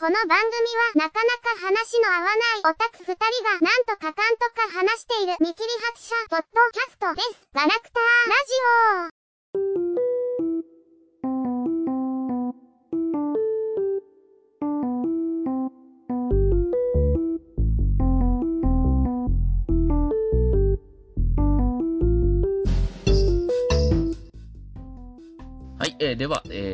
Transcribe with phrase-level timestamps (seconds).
[0.00, 0.40] この番組
[0.96, 7.46] はなかなか話の合わないオタク二人がなんとかかんとか話している見切り発車ポッドキャストです。
[7.52, 8.54] ガラクターラジ
[9.06, 9.20] オ
[25.80, 26.69] はい、えー、では、えー、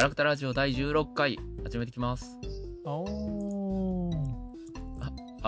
[0.00, 2.34] ガラクタラジオ第16回始めてきます。
[2.86, 4.10] あお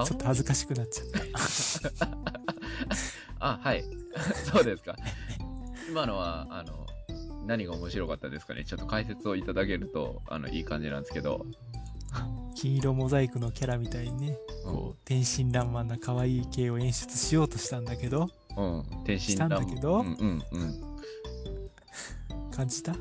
[0.04, 2.08] ちょっと恥ずかしくなっちゃった。
[3.40, 3.82] あ、はい。
[4.52, 4.94] そうですか。
[5.88, 6.84] 今のは、あの、
[7.46, 8.66] 何が面白かったですかね？
[8.66, 11.46] ちょっと解説をいただけると、あの、いい感じなんですけど。
[12.54, 18.80] 金色モザイクのキャラみたいにね、こう、天真爛漫な可愛い系を演出しようとしたんだけど、うん。
[18.80, 19.04] うん。
[19.04, 22.50] 天真したんだけどうんうんうん。
[22.50, 22.94] 感じた？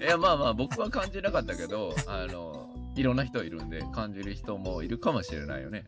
[0.00, 5.84] いや、まあまあ、僕は感じなかったけど、あの、いろんな人いるんで、感じる人もいるかもしれないよね。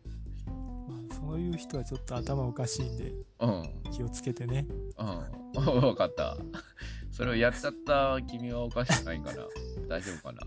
[0.47, 3.69] まあ、そういう人はちょっと頭おかしいんで、うん。
[3.91, 4.65] 気をつけてね。
[4.97, 5.05] うん。
[5.85, 6.37] わかった。
[7.11, 9.43] それをやっちゃった君はおかしくないんかな。
[9.87, 10.41] 大丈夫かな。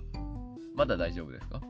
[0.74, 1.60] まだ大丈夫ですか？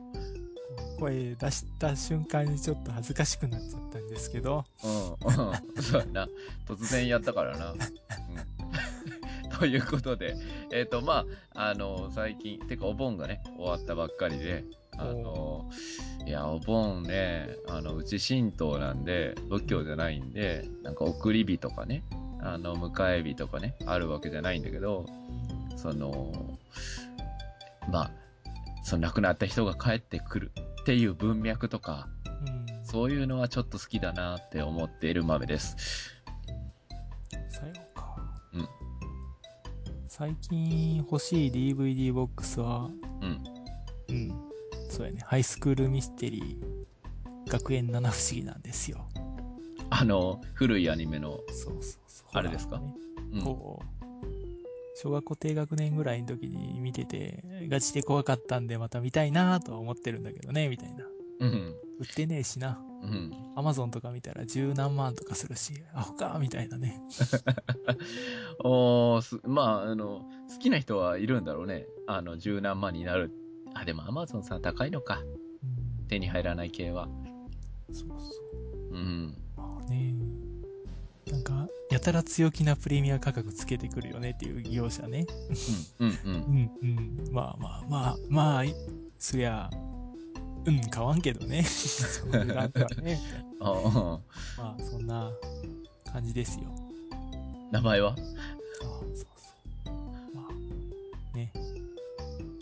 [0.99, 5.81] 声出した瞬間にちょっと恥ずかしくなっちゃったんですけど、うん、うん。
[5.81, 6.27] そうやな。
[6.67, 7.71] 突然やったからな。
[7.71, 7.79] うん。
[9.59, 10.35] ということで、
[10.71, 14.63] えっ、と、まあ、あの、最近、てかお盆がね、終わったばっかりで、
[14.97, 15.69] あの、
[16.25, 22.03] いや、お盆ね、あの、うち神道なんで、仏教じゃないんで、なんか送り火とかね、
[22.41, 25.05] あの、迎え火とかね、あるわけじゃないんだけど、
[25.75, 26.31] その、
[27.91, 28.11] まあ、
[28.83, 36.15] その亡くなった人が帰ってくるっていう文脈とか、うん、そういうのはちょっと好きだなって思っている豆です。
[37.49, 37.88] さよ
[40.19, 42.89] 最近欲しい DVD ボックスは、
[43.21, 43.41] うん。
[44.09, 44.33] うん、
[44.89, 49.07] そうやね、ハイスクールミステリー、学園七不思議なんですよ。
[49.89, 52.27] あの、古いアニメの、そうそうそう。
[52.33, 52.79] あれですか？
[52.79, 52.99] ホラーのね
[53.31, 53.41] うん。
[53.45, 54.05] こう、
[55.01, 61.05] 小学校低学年ぐらいの時に見てて、ガチで怖かったんでまた見たいなとは思ってるんだけどね、みたいな。
[61.39, 61.51] うん。
[61.97, 62.81] 売ってねえしな。
[63.01, 63.31] うん。
[63.55, 67.01] アマゾンとか見たら十何万とかするし、アホか、みたいなね。
[68.63, 71.87] おーすまあ、あの、好きな人はいるんだろうね。
[72.07, 73.31] あの、十何万になる。
[73.73, 75.21] あ、でもアマゾンさん高いのか。
[75.21, 77.07] うん、手に入らない系は。
[77.91, 78.15] そうそ
[78.91, 78.93] う。
[78.93, 79.37] うん。
[79.55, 80.15] まあね。
[81.27, 85.25] なんか、やたら強気なプレミア価格つけてくるよねっていう業者ね。
[85.99, 86.07] うん。
[86.07, 86.19] うん。
[86.23, 86.33] うん。
[86.33, 87.33] うんうん。
[87.33, 88.63] まあまあまあ、まあ、
[89.17, 89.69] そりゃ、
[90.65, 91.63] うん、買わんけどね。
[91.63, 93.19] その値段ではね。
[93.61, 94.19] ああ
[94.57, 95.31] まあ、そんな
[96.11, 96.65] 感じですよ。
[97.71, 98.11] 名前は？
[98.11, 99.25] ああ、そう
[99.85, 100.35] そう。
[100.35, 101.51] まあ、ね。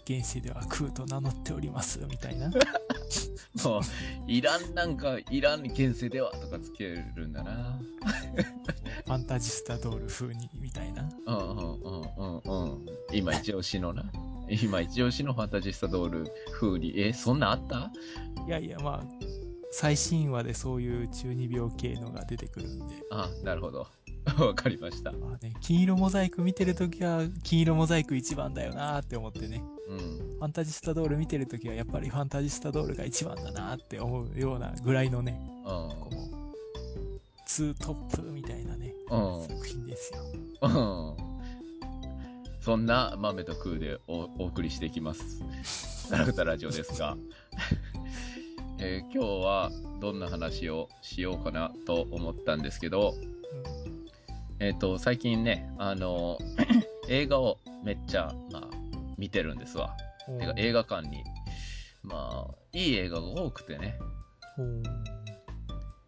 [0.05, 2.49] 現世では空と名乗っております、みたいな。
[3.63, 3.81] もう、
[4.27, 7.79] いらんなんか、いらん現世ではとかつけるんだな。
[9.05, 11.09] ファンタジスタドール風に、みたいな。
[11.25, 12.85] うんうんうんうんうん。
[13.13, 14.03] 今一押しのな。
[14.49, 16.99] 今一押しのファンタジスタドール風に。
[16.99, 17.91] え、そんなんあった？
[18.45, 19.03] いやいや、まあ、
[19.71, 22.95] 最新話でそういう中二病系のが出てくるんで。
[23.11, 23.87] あ、なるほど。
[24.39, 25.11] わかりました。
[25.13, 29.63] まあね、金色モザイク見てるときは、金色モザイク一番だよなーって思ってね。
[29.87, 29.97] うん。
[29.97, 36.47] ファンタジスタドール見てるときは、やっぱりファンタジスタドールが一番だなーって思うようなぐらいのね、こう
[37.45, 40.19] ツートップみたいなね、うん作品ですよ。
[40.61, 41.37] うん。
[42.59, 45.41] そんな豆と空でおお送りしていきます。
[46.11, 47.17] ガラクタラジオですが、
[48.79, 49.71] えー今日は
[50.01, 53.15] どんな話をしようかなと思ったんですけど、
[54.59, 56.37] えっ、と、最近ね、あの、
[57.09, 58.69] 映画をめっちゃ、まあ、
[59.17, 59.95] 見てるんですわ。
[60.29, 61.23] うんてか映画館に、
[62.03, 63.97] まあ、いい映画が多くてね、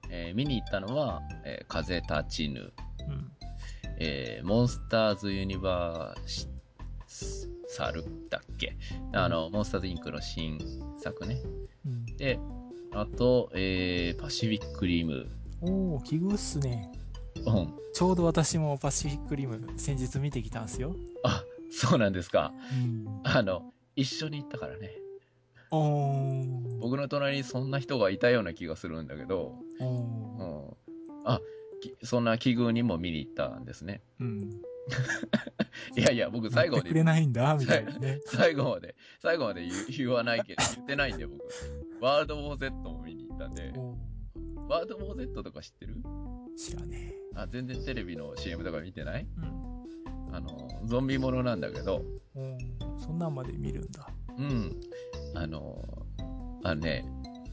[0.10, 2.74] えー見に行ったのは、えー風立ちぬ、
[3.08, 3.32] うん。
[4.00, 6.48] えーモンスターズユニバーシ
[7.68, 8.76] サルだっけ？
[9.14, 10.58] あの、モンスターズインクの新
[10.98, 11.38] 作ね。
[11.86, 12.06] うん。
[12.18, 12.40] で、
[12.94, 15.28] あと、えーパシフィックリム。
[15.62, 16.92] おー、奇遇っすね。
[17.46, 17.74] うん。
[17.94, 20.96] ちょうど私もパシフィックリム先日見てきたんすよ。
[21.24, 22.54] あ、そうなんですか。
[22.72, 23.22] うん。
[23.24, 24.92] あの、一緒に行ったからね。
[25.72, 26.80] おー。
[26.80, 31.24] 僕の隣にそんな人がいたような気がするんだけど、うおー。
[31.24, 31.26] ん。
[31.26, 31.42] あ、
[31.82, 34.02] きそんな奇遇にも見に行ったんですね。
[34.20, 34.62] うん。
[35.96, 38.20] いやいや、僕最後までやってくれないんだみたいなね。
[38.26, 41.44] 最後まで、最後まで言わないけど、言ってないんで僕。
[42.02, 43.98] ワールドウォー Z も見に行ったんで、お
[44.68, 45.96] ワールドウォー Z とか知ってる？
[45.96, 49.26] ー知らねあ、全然テレビの CM とか見てない？
[49.26, 49.28] え。
[49.38, 50.36] うん。
[50.36, 52.04] あの、ゾンビものなんだけど、
[52.36, 52.58] おー
[53.00, 54.10] そんなんまで見るんだ。
[54.38, 54.80] うん。
[55.36, 56.06] あの、
[56.64, 57.06] あのね、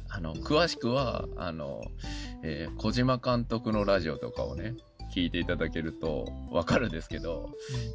[0.08, 1.82] あの、詳しくは、あの、
[2.42, 4.74] えー小島監督のラジオとかをね、
[5.14, 7.50] 聞いていただけるとわかるんですけど、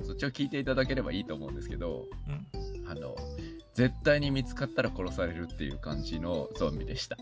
[0.05, 2.87] そっちを聞いていただければいいと思うんですけど、うん。
[2.89, 3.15] あの、
[3.73, 7.17] 絶対に見つかったら殺されるっていう感じのゾンビでした。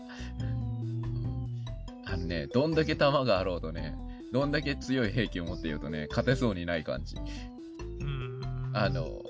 [2.26, 3.96] ね、どんだけ弾があろうとね、
[4.32, 7.16] どんだけ強い兵器を持っていようとね、勝てそうにない感じ。
[7.16, 8.40] うん。
[8.72, 9.22] あ、の、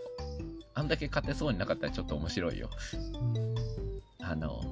[0.74, 2.70] あんだけ勝てそうになかったらちょっと面白いよ。
[3.34, 3.50] うん
[4.30, 4.62] あの、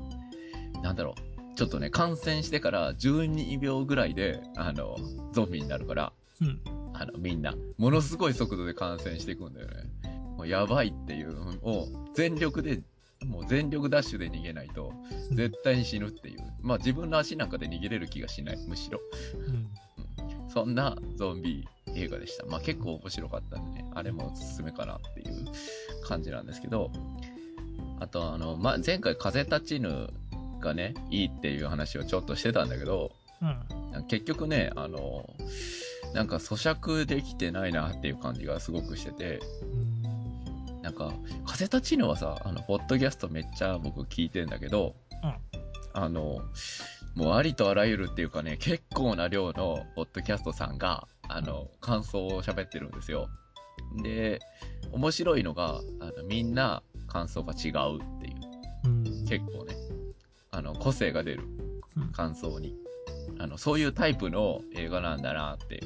[0.83, 1.55] なんだろう。
[1.57, 4.97] ちょっとね、感染してから12秒ぐらいで、あの、
[5.33, 6.61] ゾンビになるから、うん。
[6.95, 9.75] あの、みんな、ものすごい速度で感染していくんだよね。
[10.37, 12.81] もうやばいっていうのを、全力で、
[13.27, 14.93] もう全力ダッシュで逃げないと、
[15.33, 16.39] 絶対に死ぬっていう。
[16.61, 19.01] まあ自分の足なんかで逃げれる気がしない、むしろ。
[19.35, 19.69] うん。
[20.49, 22.47] そんなゾンビ映画でした。
[22.47, 25.47] まあ結構面白かったんでね、あれもおすすめかなっていう
[26.05, 26.91] 感じなんですけど、
[28.01, 30.11] あとあの、ま、前回風立ちぬ
[30.61, 33.13] がね、いいっていう話をちょっとしてたんだけど、
[33.43, 34.07] うん。
[34.07, 35.29] 結局ね、あの、
[36.15, 39.98] なんか咀嚼できてないなっていう感じがすごくしてて、うん。
[40.89, 41.13] なんか、
[41.45, 45.35] 風立ちぬはさ、あの、ポッドキャストめっちゃ僕聞いてんだけど、うん。
[45.93, 46.41] あの、
[47.15, 53.29] もうありとあらゆるっていうかね、結構な量のポッドキャストさんが、あの、感想を喋ってるんですよ。
[54.03, 54.41] で、
[54.91, 58.37] 面白いのが、あの、みんな感想が違うっていう、
[58.85, 59.05] うん。
[59.27, 59.75] 結構ね、
[60.53, 61.43] あの、個性が出る。
[61.99, 62.13] うん。
[62.13, 62.75] 感想に。
[63.39, 65.83] あの、そういうタイプの映画なんだなって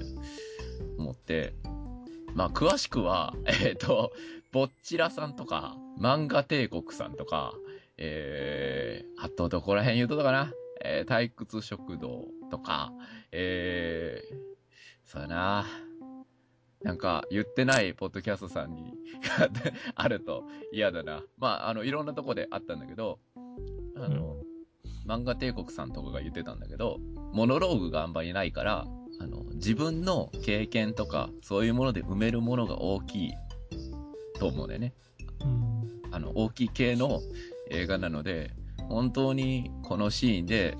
[0.97, 1.55] 思って、
[2.35, 4.13] まあ、詳しくは、えっ、と、
[4.53, 7.55] ぼっちらさんとか、漫画帝国さんとか、
[7.97, 10.53] えー、あとどこら辺言うとったかな？
[10.85, 12.93] えー、退屈食堂とか、
[13.31, 14.37] えー、
[15.11, 15.67] そうやな。
[16.83, 18.93] なんか言ってないポッドキャストさんに
[19.95, 21.23] あると嫌だな。
[21.39, 23.21] まあ、あの、いろんなとこであったんだけど、
[23.97, 24.37] あの、
[25.07, 26.99] 漫画帝国さんとかが言ってたんだけど、
[27.33, 28.85] モノローグがあんまりないから、
[29.21, 33.35] あの、自分の経験とか、そういうもので埋めるものが大きい
[34.43, 34.93] と思うんだよね。
[35.41, 36.03] うん。
[36.11, 37.21] あの、大きい系の
[37.71, 38.51] 映画なので、
[38.89, 40.77] 本当にこのシーンで、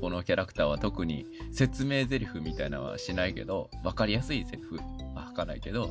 [0.00, 4.76] このキャラクターは特に説明台詞みたいなのはしないけど、わかりやすい台詞
[5.16, 5.90] は吐かないけど、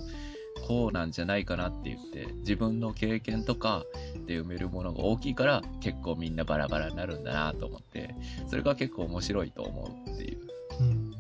[0.68, 3.84] こうなんじゃないかなって言って、自分の経験とか
[4.26, 8.16] で埋めるものが大きいから、結構みんなバラバラになるんだなと思って、
[8.48, 10.40] それが結構面白いと思うっていう。
[10.80, 10.88] うん。
[10.88, 11.14] うん。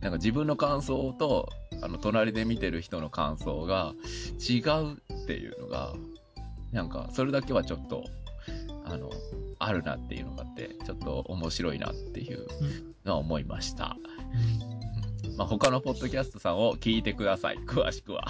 [0.00, 1.48] なんか自分の感想と、
[1.80, 3.94] あの、隣で見てる人の感想が
[4.40, 5.92] 違うっていうのが、
[6.72, 8.04] なんか、それだけはちょっと、
[8.86, 9.10] あの、
[9.58, 12.46] あるなっていうのがあって、ちょっと面白いなっていう
[13.04, 13.98] のは思いました。
[15.36, 17.58] まあ、他のポッドキャストさんを聞いてください。
[17.58, 18.24] 詳しくは。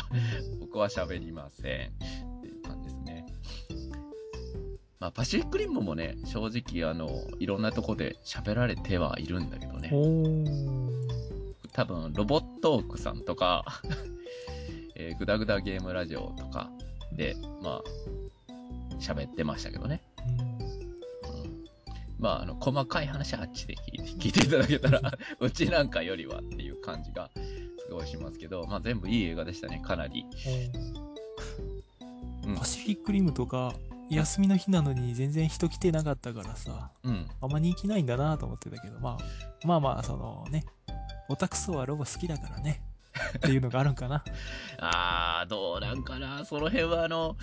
[0.59, 1.93] 僕は喋りません。
[2.39, 3.27] っていう感じですね。
[4.99, 7.09] まあ、パシフィックリンムもね、正直、あの、
[7.39, 9.91] いろんなとこで喋られてはいるんだけどね。
[11.73, 13.65] 多分、ロボットークさんとか、
[15.01, 16.73] えー、グダグダゲームラジオとか
[17.13, 17.83] で、まあ、
[18.99, 20.03] 喋ってましたけどね。
[20.29, 21.65] うん、
[22.19, 25.01] まあ、あの、細かい話はあっちで聞いて聞いただけたら、
[25.41, 30.27] うちなんかよりはっていう感じがすごいしますけど、まあ全部いい映画でしたね、かなり。
[32.45, 33.75] うんパシフィックリムとか、
[34.11, 37.27] 休みの日なのに全然人来てなかったからさ、うん。
[37.41, 40.65] あんま人気ないんだなと思ってたけど、まあ、まあまあ、そのね、
[41.29, 42.81] オタク層はロボ好きだからね、
[43.37, 44.25] っていうのがあるんかな。
[44.79, 46.45] あー、どうなんかな。
[46.45, 47.37] その辺はあの、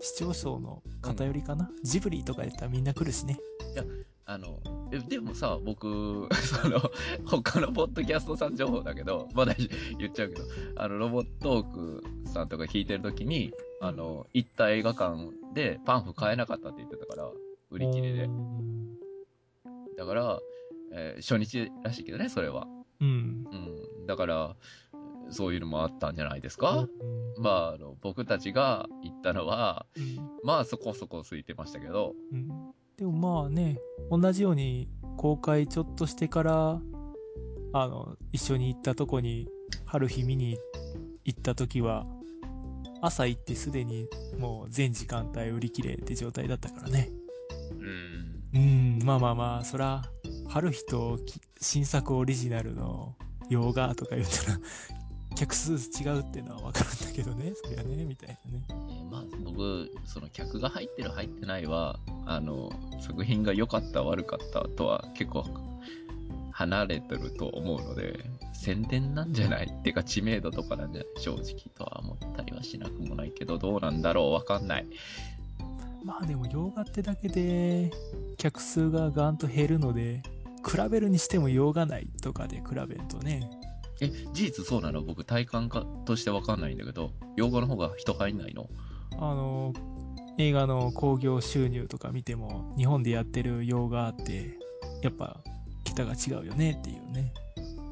[0.00, 1.70] 視聴層の偏りかな。
[1.82, 3.38] ジブリとかやったらみんな来るしね。
[4.24, 4.60] あの、
[4.92, 6.80] えでもさ、僕、 その、
[7.26, 9.54] 他のポッドキャストさん情報だけど、まだ
[9.98, 10.42] 言っちゃうけど、
[10.76, 17.30] あの、ロボットークさんとか聞いてるときに、あの、行った映画館でパンフ買えなかったって言ってたから、
[17.70, 18.28] 売り切れでう。
[18.28, 18.98] ん
[19.96, 20.40] だから、
[20.92, 22.66] えー初日らしいけどね、それは。
[23.00, 23.44] うん。
[23.50, 24.06] うん。
[24.06, 24.56] だから、
[25.30, 26.86] そういうのもあったんじゃないですか、
[27.38, 30.18] まあ、あの、僕たちが行ったのは、うん。
[30.42, 32.48] まあそこそこ空いてましたけど、うん。
[32.96, 33.12] でも
[33.42, 33.78] まあね、
[34.10, 36.80] 同じように公開ちょっとしてから、
[37.74, 39.48] あの、一緒に行ったとこに、
[39.86, 40.58] 春日見に
[41.24, 42.06] 行った時は、
[43.00, 47.10] 朝行ってすでにもう全時間帯売り切れって状態だったからね。
[47.72, 48.42] うん。
[48.54, 50.02] うん、まあまあまあ、そら、
[50.48, 53.16] 春日とき新作オリジナルの
[53.48, 54.58] 洋画とか言ったら、
[55.34, 58.64] 客数違うっていうのはわかるんだけどね、 そりゃね、みたいなね。
[58.68, 62.70] えーまあ、僕、その客が入ってる入ってないは、あの、
[63.00, 65.44] 作品が良かった悪かったとは結構
[66.52, 71.42] 離れてると思うので、宣伝なんじゃないっていうか知名度とかなんじゃない正直
[71.74, 74.86] とは思ったりはしなくもないけど、どうなんだろうわかんない。
[76.04, 77.90] まあでも洋画ってだけで
[78.36, 80.22] 客数がガンと減るので、
[80.64, 83.50] 比べるにしても洋画内とかで比べるとね、
[84.02, 85.02] え、事実そうなの？
[85.02, 88.68] 僕体感かとしてわかんないんだけど、洋画の方が人入んないの？
[89.12, 89.72] あの、
[90.38, 94.58] 映画の興行収入とか見ても、日本でやってる洋画って、
[95.02, 95.40] やっぱ、
[95.84, 97.32] 桁が違うよねっていうね。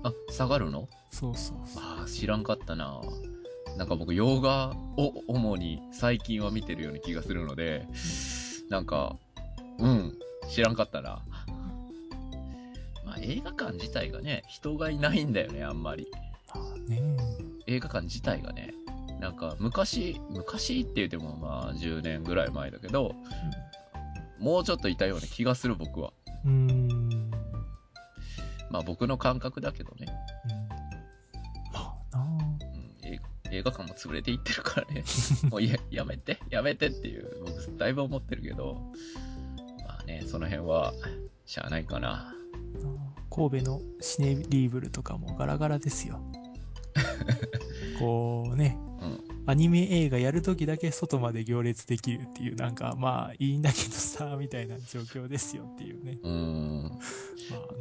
[0.03, 0.89] あ、下がるの？
[1.13, 1.57] そうそう。
[1.77, 3.01] ああ、知らんかったな。
[3.77, 7.87] なんか僕、洋画を主に最近は見てるような気がするので、
[8.69, 9.17] なんか、
[9.79, 11.23] うん、知らんかったな。
[13.11, 16.07] まあ、映画館自体がね、人がいないんだよね、あんまり。
[16.55, 17.17] まあね
[17.67, 18.73] 映画館自体がね、
[19.19, 23.17] なんか昔、昔って言ってもまあ10年ぐらい前だけど、
[24.39, 26.13] もうちょっといたような気がする僕は。
[26.45, 27.31] うーん。
[28.71, 30.07] まあ僕の感覚だけどね。
[30.49, 32.59] うんまあなうん、
[33.03, 35.03] 映画映画館も潰れていってるからね。
[35.51, 38.93] もうややめて、やめてっていう、僕だいぶ思ってるけど、
[39.85, 40.95] まあね、その辺は、
[41.45, 42.37] しゃあないかな。
[43.31, 46.21] 神戸のシネリーブルとかもガラガラですよ。
[47.99, 49.21] こうね、うん。
[49.47, 56.19] アニメ映画やるときだけ外まで行列できるっていう、なんかまあいいんだけどさ、みたいな状況ですよっていうね。
[56.23, 56.83] うーん。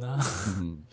[0.00, 0.24] まあな。
[0.58, 0.84] うん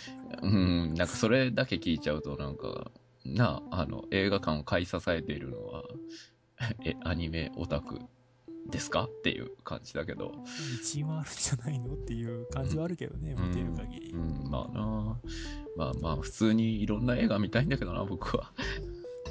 [0.41, 0.47] う
[0.89, 2.91] ん、なんかそれだけ聞いちゃうと、なんか、
[3.25, 5.83] なあ、あの、映画館を買い支えているのは、
[6.83, 7.99] え、アニメオタク
[8.69, 9.03] ですか？
[9.05, 10.33] っていう感じだけど。
[10.81, 11.93] 一位もあるんじゃないの？
[11.93, 14.11] っていう感じはあるけどね、うん見てる限り。
[14.11, 15.19] うん、まあな
[15.77, 18.51] まあまあ、普通にいろんな映画見たいんだけどな、僕は。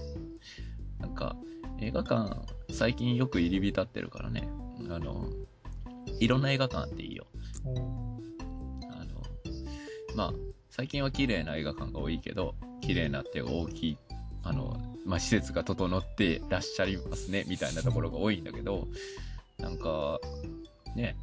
[1.00, 1.36] なんか、
[1.80, 4.48] 映画館、最近よく入り浸ってるからね。
[4.88, 5.28] あの、
[6.20, 7.26] いろんな映画館あっていいよ。
[7.64, 9.22] あの、
[10.14, 10.32] まあ、
[10.70, 13.98] 最近は綺麗な映画館が多いけど、綺麗なって大きい、
[14.42, 18.86] あの、まあ、施設が整ってらっしゃいますね、みたいなところが多いんだけど、
[19.58, 20.20] なんか、
[20.94, 21.16] ね、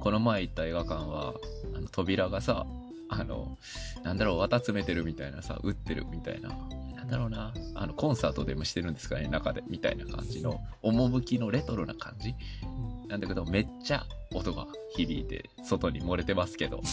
[0.00, 1.34] この前行った映画館は、
[1.74, 2.66] あの、扉がさ、
[3.08, 3.56] あの、
[4.04, 6.50] なんだろう、綿詰めてるみたいなさ、打ってるみたいな、
[6.94, 12.34] なんだろうな、あの、コンサートでもしてるんですかね、中で、みたいな感じの、趣のレトロな感じ。
[12.62, 14.04] うんなんだけど、めっちゃ
[14.34, 16.84] 音が響いて、外に漏れてますけど、うん。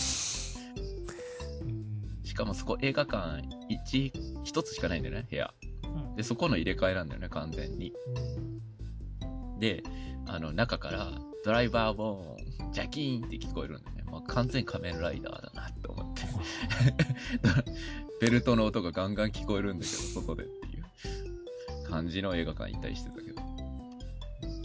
[2.24, 5.54] しかもそこ映画館一、一つしかないんだよね、部屋。
[5.84, 6.16] うん。
[6.16, 7.94] で、そこの入れ替えなんだよね、完全に。
[9.60, 9.84] で、
[10.28, 11.12] あの、中から、
[11.44, 14.04] ドライバーボーン、ジャキーンって聞こえるんだよね。
[14.12, 16.24] まあ、完全仮面ライダーだなって思って。
[18.22, 20.86] ベルトの音がガンガン聞こえるんだけど、外でっていう
[21.88, 23.42] 感じの映画館行ったりしてたけど。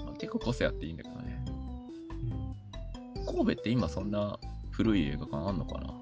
[0.05, 1.45] まあ、結構個性あっていいんだけどね。
[1.47, 4.39] うん神戸って今そんな
[4.73, 5.95] 古い映画館あんのかな？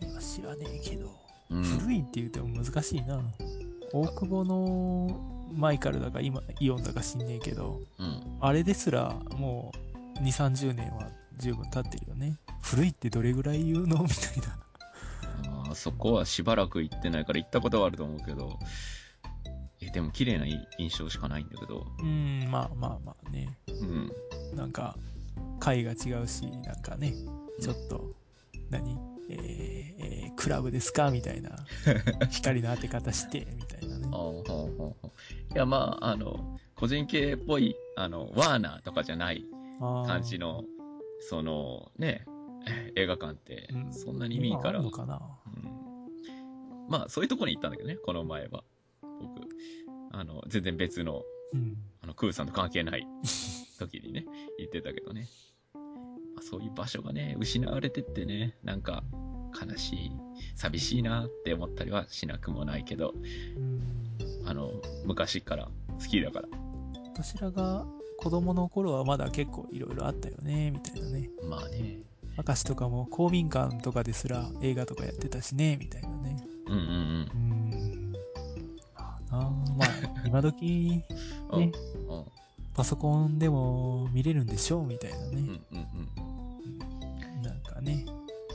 [0.00, 1.10] 今知らねえけど、
[1.50, 1.62] うん。
[1.64, 3.20] 古いって言うても難しいな。
[3.92, 8.38] 大久保のマイカルだか今イオンだか知んねえけど、うん。
[8.40, 9.72] あれですらも
[10.16, 12.38] う2、30年は十分経ってるよね。
[12.62, 14.02] 古いってどれぐらい言うの？
[14.02, 14.58] みたいな。
[15.66, 18.58] あーそこはしばらく行ってないから行ったことはあると思うけど、
[19.80, 20.46] え、でも綺麗な
[20.78, 23.56] 印象しかないんだけど、うん、まあまあまあね。
[23.68, 24.10] うん。
[24.56, 24.96] なんか、
[25.60, 27.14] 回が違うし、なんかね、
[27.60, 28.12] ちょっと、
[28.70, 28.98] 何？
[29.28, 31.10] えーえークラブですか？
[31.10, 31.50] みたいな。
[32.30, 34.06] 光の当て方して、みたいなね
[35.54, 39.44] いや、まあ、あの、個人系っぽい、あの、ワーナーとかじゃない
[40.06, 40.64] 感じの、
[41.20, 42.24] その、ね、
[42.94, 45.20] 映画館ってう、んそんなに見いから、今あんのかな？
[45.46, 48.62] うんまあ、そういうとこに行ったんだけどね、この前は。
[49.02, 49.48] 僕。
[50.12, 51.76] あの、全然別の、うん。
[52.00, 53.06] あの、クーさんと関係ない
[53.78, 54.24] 時にね、
[54.58, 55.26] 行ってたけどね。
[56.38, 59.02] まあ、そういう場所がね、失われてってね、なんか、
[59.60, 60.12] 悲しい、
[60.54, 63.12] 寂しいなって思ったりはしなくもないけど、
[63.56, 63.82] うん。
[64.46, 64.70] あの、
[65.04, 65.68] 昔から
[65.98, 66.48] 好きだから。
[67.12, 67.84] 私らが
[68.18, 71.28] 子供の頃はまだ結構いろいろあったよね、みたいなね。
[71.42, 72.02] まあね。
[72.46, 76.36] 明石とかも公民館とかですら映画とかやってたしね、みたいなね。
[76.68, 78.12] うんうんうん。
[78.94, 79.88] まあなまあ、
[80.24, 81.02] 今時、
[81.50, 81.60] うん。
[81.60, 81.72] ね、
[82.08, 82.24] うん。
[82.74, 85.24] パソコンでも見れるんでしょうみたいなね。
[85.32, 86.27] うんうんうん。
[87.78, 88.04] かね、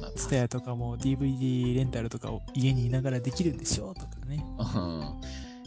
[0.02, 4.46] まあ、ツタヤとかも DVD レンタルとかを家にいながらできるんでしょうとかね。
[4.76, 5.22] うん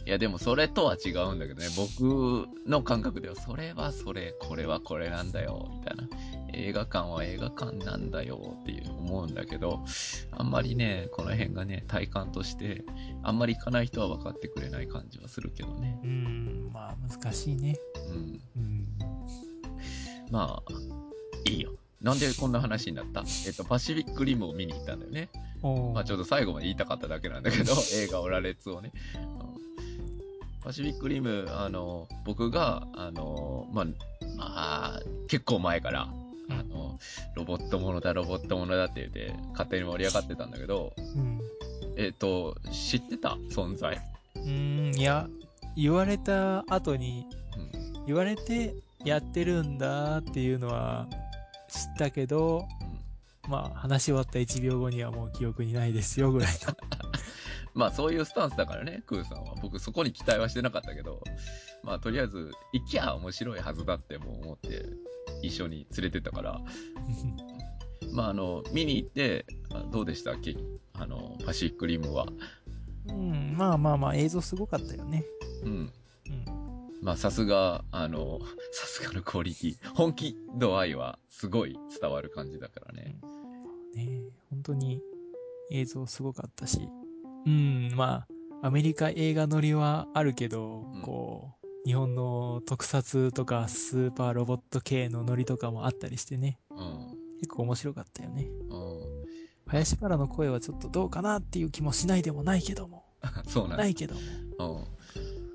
[0.05, 6.07] いやでもそれとは違うんだけどね、僕の感覚ではそれはそれ、これはこれなんだよ、みたいな。
[6.53, 9.83] 映画館は映画館なんだよっていう思うんだけど、
[10.31, 12.85] あんまりね、この辺がね、体感として、
[13.21, 15.99] あんまり行かない人は分かってくれない感じはするけどね。
[16.01, 17.77] うん、まあ難しいね。
[18.09, 18.41] うん。
[18.55, 18.87] うん。
[20.31, 21.76] まあ、いいよ。
[22.07, 25.27] なんでこんな話になったえっと、パシフィックリムを見に行ったんだよね。
[25.93, 28.93] まあちょっと最後まで言いたかっただけなんだけど、 映画オラレッツをね。
[29.15, 29.47] うん
[30.63, 36.09] パシフィックリム、あの、僕が、あの、まあ、まあ、結構前から、
[36.49, 36.99] うんあの、
[37.35, 41.39] ロボットものだ、ロボットものだって言って、勝手に盛り上がってたんだけど、うん。
[41.95, 43.37] えっ、と、知ってた？
[43.49, 44.01] 存在。
[44.35, 45.29] うーん、いや、
[45.77, 47.25] 言われた後に、
[47.95, 48.05] うん。
[48.05, 51.07] 言われてやってるんだっていうのは
[51.69, 52.67] 知ったけど、
[53.47, 56.75] まあ話し終わった1秒後にはもう記憶にないですよぐらいの。
[57.73, 59.55] まあそういうスタンスだからね、クーさんは。
[59.61, 61.21] 僕そこに期待はしてなかったけど、
[61.83, 64.85] まあとりあえず、行きゃ面白いはずだってもう思って、
[65.43, 66.61] 一緒に連れてったから、
[68.13, 70.31] まああの、見に行って、あどうでした？
[70.33, 70.55] っけ
[70.93, 72.25] あの、パシフィックリムは。
[73.09, 75.23] うん、まあまあまあ映像すごかったよね。
[75.63, 75.93] うん。
[76.27, 76.66] うん。
[77.01, 78.39] まあさすが、あの、
[78.71, 79.77] さすがのクオリティ。
[79.93, 83.17] 本気度合いはすごい伝わる感じだからね。
[83.95, 85.01] ね本当に
[85.71, 86.89] 映像すごかったし。
[87.45, 88.25] うん、ま
[88.61, 96.59] あ、アメリカ映画乗りはあるけど、うんこう、日本の特撮とかスーパーロボット系のノリとかもあったりしてね。
[96.71, 97.17] うん。
[97.39, 98.49] 結構面白かったよね。
[98.69, 99.27] うん。
[99.67, 103.05] 林原の声はちょっとどうかなっていう気もしないでもないけども。
[103.47, 104.21] そうなんだないけども。
[104.59, 104.96] うん。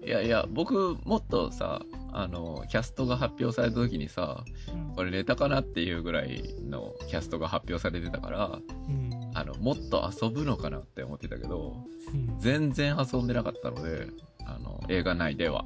[0.04, 1.82] いやいや、僕、もっとさ、
[2.12, 4.44] あの、キャストが発表された時にさ、
[4.74, 9.30] うんこれネタかなっていうぐらいのキャストが発表されてたから、うん。
[9.34, 11.76] あの、もっと遊ぶのかなって思ってたけど、
[12.12, 12.38] うん。
[12.40, 14.08] 全然遊んでなかったので、
[14.44, 15.64] あの、映画内では。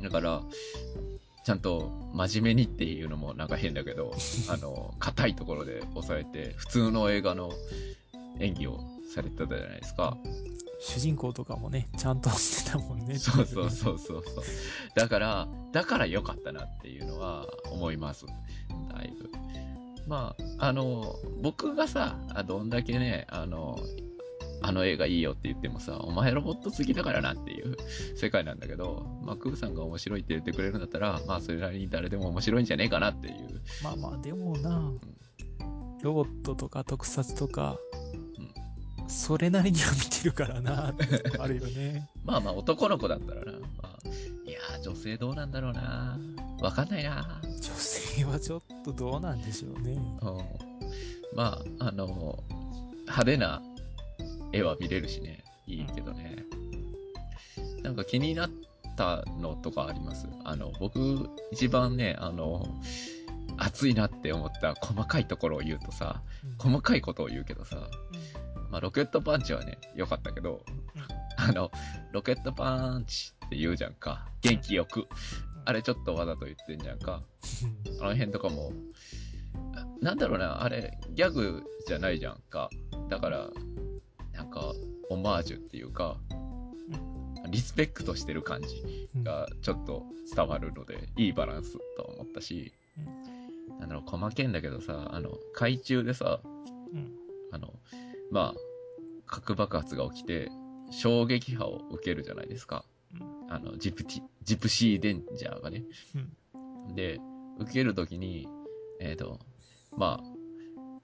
[0.00, 0.02] うん。
[0.02, 0.42] だから、
[1.44, 4.12] ちゃんと真面目にっていうのもなんか変だけど、
[4.50, 7.50] あの、硬いところで抑えて、普通の映画の
[8.42, 8.80] 演技を
[9.14, 10.16] されてたじゃないですか。
[10.80, 13.16] 主人公とかもね、ちゃんとしてたもんね。
[13.16, 14.44] そうそうそうそうそう。
[14.96, 18.26] だから、だから良かったなっていうのは思います。
[18.26, 19.30] だいぶ。
[20.08, 23.78] まあ、あの、僕がさ、あどんだけね、あの、
[24.64, 27.76] あの映画いいよって言ってもさ、お前ロボット好きだからなっていう
[28.16, 33.60] 世界なんだけど、まあ、クーさんが面白いって言ってくれるんだったら、まあ、それなりに誰でも面白いんじゃねえかなっていう。
[33.82, 34.92] まあまあ、でもな、
[36.02, 37.78] ロボットとか特撮とか、
[39.08, 40.94] それなりには見てるからな、
[41.38, 42.08] あるよね。
[42.24, 44.08] まあまあ、男の子だったらな、まあ、
[44.48, 46.18] いやー、女性どうなんだろうな。
[46.60, 47.40] わかんないな。
[47.42, 49.92] 女性はちょっとどうなんでしょうね。
[49.92, 52.42] うんまあ、あの、
[53.02, 53.62] 派手な
[54.52, 56.44] 絵は見れるしね、いいけどね。
[57.82, 58.50] なんか気になっ
[58.96, 60.26] たのとかあります？
[60.44, 62.66] あの、僕、一番ね、あの、
[63.58, 66.22] 熱いなって思った細かいところを言うとさ、
[66.58, 67.88] 細かいことを言うけどさ、
[68.72, 70.64] まあ、ロケットパンチはね、良かったけど、
[71.36, 71.70] あの、
[72.10, 74.26] ロケットパンチって言うじゃんか。
[74.40, 75.06] 元気よく。
[75.66, 77.22] あれちょっとわざと言ってんじゃんか。
[78.00, 78.72] あの辺とかも、
[80.00, 82.70] なんだろうな、あれ、ギャグじゃないじゃんか。
[83.10, 83.50] だから、
[84.32, 84.72] なんか、
[85.10, 86.16] オマージュっていうか、
[87.50, 92.72] リスペクトしてる感じうんがちょっと伝わるので、いいバランスと思ったし、
[93.78, 97.12] なんだろう、細けんだけどさ、あの、海中でさ、うん
[97.52, 97.74] あの、
[98.32, 98.60] まあ、
[99.26, 100.50] 核爆発が起きて、
[100.90, 102.84] 衝撃波を受けるじゃないですか。
[103.48, 105.84] あの、ジプティ、ジプシーデンジャーがね。
[106.94, 107.20] で、
[107.58, 108.48] 受けるときに、
[109.00, 109.38] えっ、と、
[109.96, 110.24] まあ、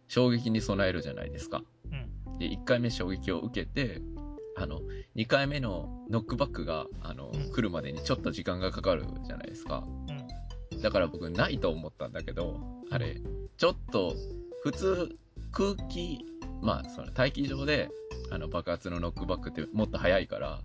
[0.08, 1.62] 衝撃に備えるじゃないですか。
[1.92, 4.00] うんで、1回目衝撃を受けて、
[4.56, 4.80] あの、
[5.16, 9.86] 2回目のノックバックが、あの、うん来るまでにちょっと時間がかかるじゃないですか。
[10.80, 12.60] だから僕ないと思ったんだけど、
[12.90, 13.20] あれ、
[13.56, 14.14] ちょっと、
[14.62, 15.16] 普通、
[15.50, 16.24] 空気、
[16.62, 17.90] まあ、その大気上で、
[18.30, 20.60] あの、爆発のノックバックってもっと速いから、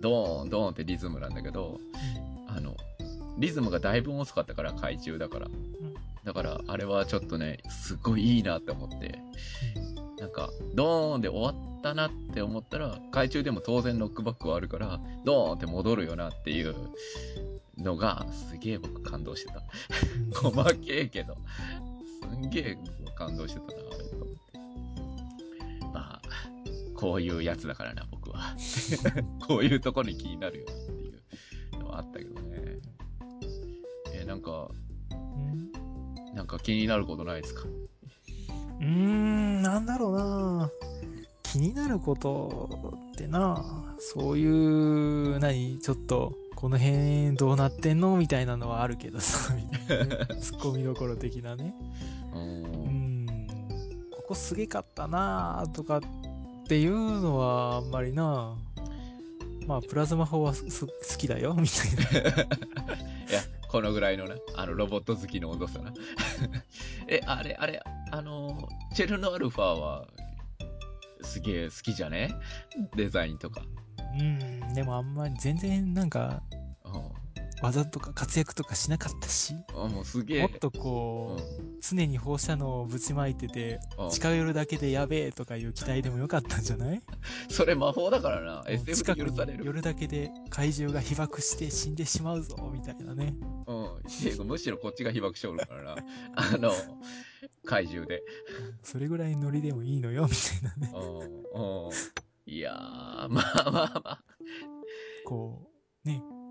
[0.00, 1.80] ドーン、ドーンってリズムなんだけど、
[2.48, 2.76] あの、
[3.38, 5.48] リズムがだいぶ遅かったから、海中だから。
[6.24, 9.18] だから、あれはちょっとね、すごいいいなって思って、
[10.18, 16.74] なんか、ドーンで終わったなって思ったら、海中でも当然ノックバックはあるから、ドーンって戻るよなっていう
[17.76, 19.62] のが、すげえ僕感動してた。
[20.40, 21.36] 細けえけど、
[22.22, 23.83] すんげえ僕感動してたな、
[27.04, 28.56] こういうやつだからな、僕は。
[29.46, 31.14] こういうとこに気になるよなってい
[31.76, 32.78] うのはあったけどね。
[34.14, 34.70] えーなんか、
[35.10, 35.70] うん？
[36.34, 37.64] なんか気になることないですか？
[38.80, 40.70] うーん、なんだろうな。
[41.42, 42.70] 気になること
[43.12, 43.62] ってな
[43.98, 50.26] そういう、何、ちょっと、この辺どうなってんのみたいなのはあるけどさ、みたいなね。
[50.40, 51.74] ツッコミどころ的なね。
[52.34, 53.46] うん、
[54.10, 56.00] ここすげかったなとかっ
[56.66, 58.56] ていうのはあんまりな
[59.66, 60.58] まあ、プラズマ砲は好
[61.16, 62.42] きだよ、みたいな。
[63.30, 65.92] いや、このぐらいのな、あの、ロボット好きの温度差な。
[67.08, 70.06] え、あれ、あれ、あの、チェルノアルファは、
[71.22, 72.34] すげえ好きじゃね？
[72.94, 73.62] デザインとか。
[74.18, 76.63] うん、でもあんまり全然なんか、うん
[77.64, 80.42] 技とか活躍とかしなかったし、あもうすげえ。
[80.42, 81.42] もっとこう、
[81.80, 87.02] 常に放射能をぶちまいてて、うん近寄るだけでやべえとかいう期待でもよかったんじゃない？
[87.48, 88.64] それ魔法だからな。
[88.68, 89.60] SF 近くで許される。
[89.60, 93.34] に寄るだけで怪獣が被爆して死んでしまうぞ、みたいなね。
[93.66, 94.46] うん。
[94.46, 95.96] むしろこっちが被爆しておるからな。
[96.36, 96.70] あの、
[97.64, 98.22] 怪獣で。
[98.82, 100.92] それぐらいノリでもいいのよ、みたいなね。
[100.94, 101.86] うん。
[101.86, 101.90] うん。
[102.46, 104.24] いやー、まあまあまあ。
[105.24, 105.70] こ
[106.04, 106.43] う、ね、うん。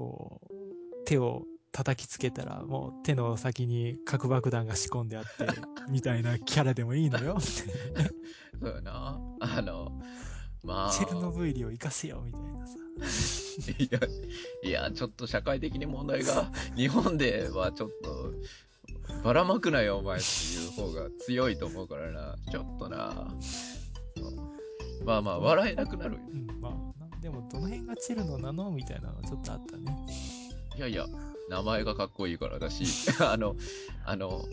[0.00, 5.46] こう、手を叩きつけたら、もう手の先に核爆弾が仕込んであって、
[5.90, 7.36] みたいなキャラでもいいのよ。
[7.44, 7.58] そ
[8.62, 9.20] うやな。
[9.40, 9.92] あの、
[10.64, 10.90] まあ。
[10.90, 12.76] チェルノブイリを活かせよ、みたいなさ。
[13.78, 14.00] いや、
[14.62, 18.32] いや、ちょっと社会的に問題が、 日本ではちょっと、
[19.22, 22.36] ばらまくなよ、お前っていう方が強いと思うからな。
[22.50, 23.34] ちょっとな。
[25.04, 26.20] まあまあ、笑えなくなるよ。
[26.32, 29.96] うん、まあ、なでもどの辺がチェルノなのみたいなのはちょっとあったね。
[30.76, 31.06] いやいや、
[31.50, 32.84] 名前がかっこいいからだし、
[33.22, 33.54] あの、
[34.04, 34.44] あの、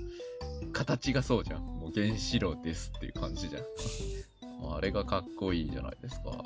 [0.73, 1.61] 形がそうじゃん。
[1.65, 3.63] もう原子炉ですっていう感じじゃん。
[4.75, 6.43] あれがかっこいいじゃないですか。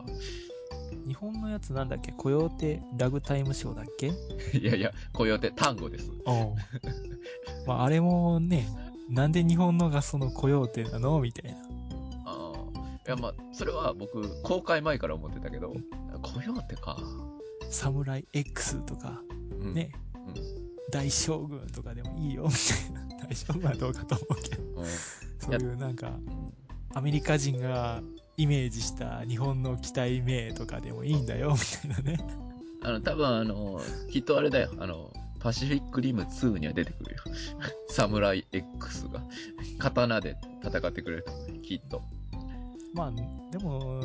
[1.08, 2.12] 日本のやつなんだっけ？
[2.12, 4.12] コヨーテラグタイムショーだっけ？
[4.58, 6.12] いやいや、コヨーテ単語です。
[7.66, 8.68] まあ、あれもね、
[9.10, 11.20] なんで日本のがそのコヨーテなの？
[11.22, 11.58] みたいな。
[12.26, 12.80] ああ。
[13.08, 15.74] いや、まあ、それは僕、公開前から思ってたけど、
[16.22, 16.98] コヨーテか。
[17.70, 19.22] サムライ X とか、
[19.60, 19.74] うん。
[19.74, 20.34] ね、うん。
[20.92, 23.26] 大将軍とかでもいいよ、みたいな。
[23.28, 24.64] 大将軍はどうかと思うけど。
[24.82, 24.86] うん。
[25.40, 26.54] そういうなんか、うん
[26.94, 28.02] アメリカ人が
[28.38, 32.26] イメージした日本の機体名とかでもいいんだよ、みたいなね。
[32.84, 33.82] あの、多分あの、
[34.12, 34.72] きっとあれだよ。
[34.80, 37.22] あの、パシフィックリム2には出てくるよ。
[37.90, 39.24] サムライ X が。
[39.80, 41.26] 刀で戦ってくれる
[41.64, 42.02] きっと。
[42.94, 43.12] まあ、
[43.52, 44.02] でも、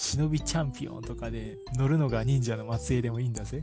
[0.00, 3.62] 忍びチャンピオンとかで乗るのが忍者の末裔でもいいんだぜ。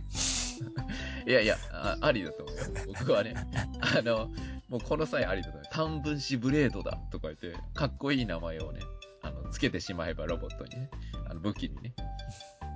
[1.25, 2.63] いやいや、あありだと思うよ。
[2.99, 3.33] 僕はね。
[3.81, 4.29] あの、
[4.69, 5.63] もうこの際ありだと思う。
[5.71, 8.81] 短分子ブレードだとか言って、かっこいい名前をね、
[9.23, 10.91] あの、つけてしまえばロボットにね、
[11.27, 11.95] あの武器にね。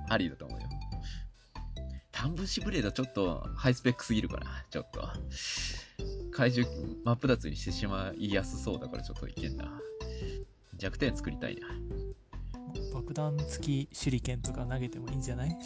[0.08, 0.66] ありだと思うよ。
[2.10, 4.64] 短分子ブレードちょっとハイスペックすぎるかな。
[4.70, 5.08] ちょっと。
[6.32, 6.68] 怪獣
[7.04, 9.80] 真っ二つにしてしまいやすそうだからちょっといけんな。
[10.78, 11.68] 弱点作りたいな。
[12.94, 15.56] 爆弾付き手裏剣とか投げてもいいんじゃない？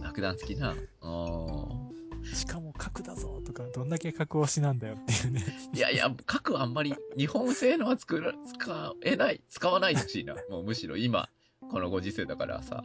[0.00, 0.74] 爆弾好きな。
[1.02, 1.90] お
[2.34, 5.44] しかも核だぞとか、どんだけ核推しなんだよっていうね。
[5.72, 10.34] いやいや、核はあんまり日本製のは作ら、使えない、使わないしいな。
[10.50, 11.28] もうむしろ今、
[11.70, 12.82] このご時世だからさ、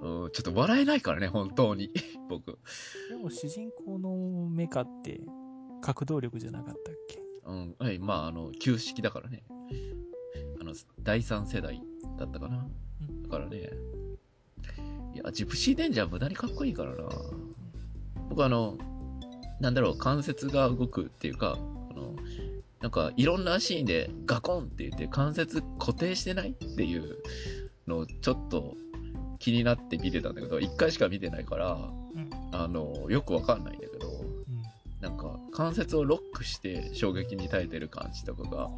[0.00, 1.90] うん、ちょっと笑えないからね、本当に。
[2.28, 2.58] 僕。
[3.10, 5.20] でも主人公のメカって
[5.82, 7.20] 核動力じゃなかったっけ？
[7.44, 9.44] うん、はい、まあ、あの、旧式だからね。
[10.60, 11.80] あの、第三世代
[12.18, 12.56] だったかな。
[12.56, 12.60] う
[13.12, 13.70] んだからね。
[15.14, 17.08] いや、ジプシーデンジャー無駄にかっこいいからな。
[18.30, 18.76] 僕あの、
[19.60, 21.58] なんだろう、関節が動くっていうか、
[21.90, 22.14] あの、
[22.80, 27.18] なんか、いろんなシーンでガコンって言って関節固定してないっていう
[27.86, 28.76] のをちょっと
[29.38, 31.72] 気になって見てたんだけど、一回しか見てないから、
[32.14, 32.30] うん。
[32.52, 34.38] あの、よくわかんないんだけど、うん。
[35.00, 38.70] なんか関節をロックして衝撃に耐えてる感じとかが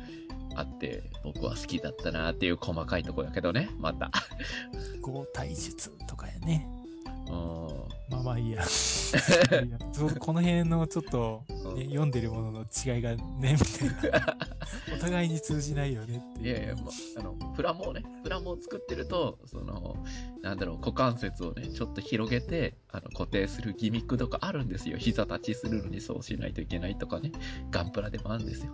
[0.54, 4.10] あって、僕は好きだったなっていう細かいとこやけどね、また。
[5.00, 6.66] 合体術とかやね。
[7.31, 7.71] うん
[8.11, 8.64] まあまあいいや。
[10.19, 11.45] この辺のちょっと、
[11.77, 14.37] ね、読んでるものの違いがね、みたいな。
[14.97, 16.47] お互いに通じないよねっていう。
[16.47, 20.05] いやいや、まあの、プラモをね、プラモを作ってると、その、
[20.43, 24.99] なんだろう、股関節をね、ちょっと広げて、あの、固定するギミックとかあるんですよ。
[24.99, 27.31] 膝立ちするのにそうしないといけないとかね、
[27.71, 28.73] ガンプラでもあるんですよ。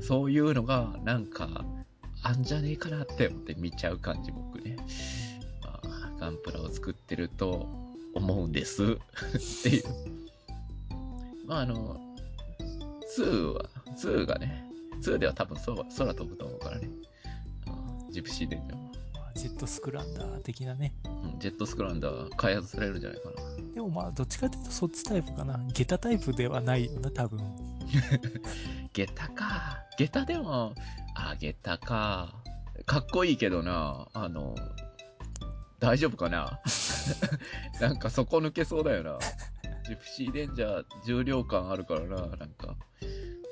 [0.00, 1.64] そういうのが、なんか、
[2.22, 4.76] あんじゃねえかなって思って見ちゃう感じ、僕ね。
[5.62, 8.82] まあ、ガンプラを作ってると思うんです。
[8.84, 8.96] っ
[9.62, 9.84] ていう。
[11.46, 12.00] まあ、あの、
[13.18, 14.64] 2は、2がね、
[15.00, 16.88] 2では多分空空飛ぶと思うからね。
[18.06, 18.62] うんジプシーで、ま
[19.34, 20.94] あジェットスクランダー的なね。
[21.04, 23.74] うんジェットスクランダー開発されるんじゃないかな。
[23.74, 25.58] でもまあ、どっちかっていうとそっちタイプかな。
[25.72, 27.40] ゲタタイプではないよな、多分。
[28.92, 29.78] ゲタか。
[29.96, 30.74] ゲタでも、
[31.14, 32.34] あ、ゲタか。
[32.86, 34.54] かっこいいけどな、あの、
[35.80, 36.60] 大丈夫かな？
[37.80, 39.18] なんか底抜けそうだよな。
[39.86, 42.76] ジプシーデンジャー重量感あるからな、なんか。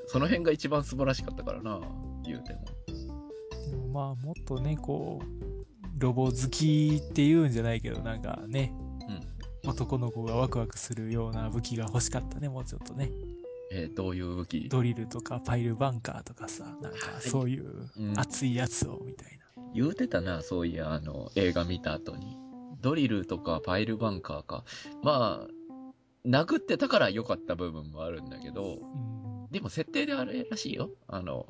[0.09, 1.81] その辺が一番素晴らしかったからな、
[2.25, 2.65] 言うても。
[3.71, 5.27] でもまあ、もっとね、こう、
[5.99, 8.73] ロボ好きっていうんじゃないけど、なんかね、
[9.65, 13.11] 男の子がワクワクするような武器が欲しかったね、もうちょっとね。
[13.73, 14.69] えーどういう武器？
[14.69, 19.46] ドリルとかパイルバンカーとかさ、なんかそういううん熱いやつをみたいな。
[19.77, 22.37] 言うてたな、そういや、あの、映画見た後に。
[22.81, 24.65] ドリルとかパイルバンカーか。
[25.03, 30.91] まあ、殴ってたから良かった部分もあるんだけど、うんでも設定であれらしいよ。
[31.09, 31.47] あの、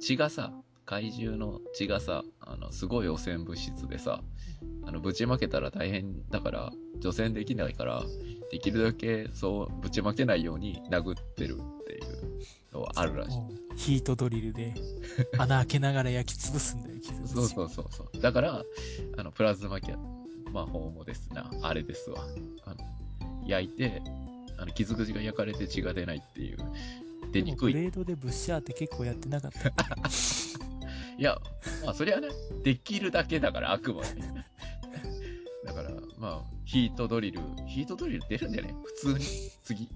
[0.00, 0.52] 血がさ、
[0.86, 4.22] 怪獣の血がさ、あの、すごい汚染物質でさ、
[4.84, 8.02] あの、ぶちまけたら大変だから、除染できないから、
[8.50, 12.40] できるだけそう、ぶちまけないように殴ってるっていう
[12.74, 13.40] のはあるらしい。
[13.76, 14.74] ヒートドリルで
[15.38, 18.20] 穴開けながら焼き潰すんだよ、 傷口そうそうそうそう。
[18.20, 18.62] だから、
[19.16, 19.98] あの、プラズマキャ
[20.52, 22.24] 魔法もですな、あれですわ。
[22.64, 22.76] あの、
[23.46, 24.02] 焼いて、
[24.58, 26.58] あの、傷口が焼かれて血が出ないっていう、
[27.32, 27.74] 出にくい。
[27.74, 29.68] でもブレードでブッシャーって結構やってなかった。
[31.16, 31.38] いや、
[31.84, 32.28] まあ、それはね、
[32.62, 34.08] できるだけだから、あくまで。
[35.64, 39.24] だから、まあ、ヒートドリル、ヒートドリル出るんじゃない普通に、
[39.62, 39.88] 次。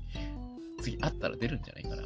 [0.81, 2.03] 次あったら出るんじゃないかな。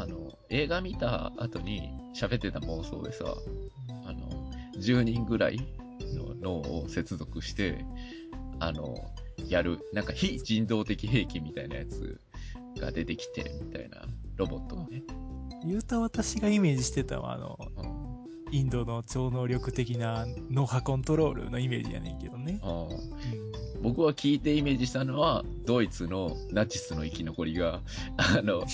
[0.00, 3.24] あの、映画見た後に喋ってた妄想でさ、
[4.06, 5.58] あの、10人ぐらい
[6.14, 7.84] の脳を接続して、
[8.60, 8.94] あの、
[9.48, 12.20] やる、なんか非人道的兵器みたいなやつ
[12.78, 14.02] が出てきて、みたいな
[14.36, 15.02] ロボットがね。
[15.66, 18.08] 言うた私がイメージしてたのは、あの、うん
[18.50, 22.60] インドの超能力的な脳波コントロールのイメージやねんけどね。
[22.62, 22.88] うん
[23.80, 27.80] 僕は聞いてイメージしたのは、ドイツのナチスの生き残りが、
[28.16, 28.64] あの、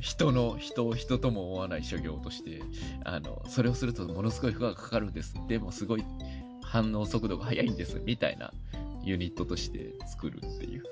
[0.00, 2.60] 人の、人を人とも思わない所業として、
[3.04, 5.34] あの、それをするとものすごい負荷がかかるんです。
[5.48, 6.04] でもすごい
[6.62, 8.00] 反応速度が速いんです。
[8.04, 8.52] みたいな
[9.02, 10.84] ユニットとして作るっていう。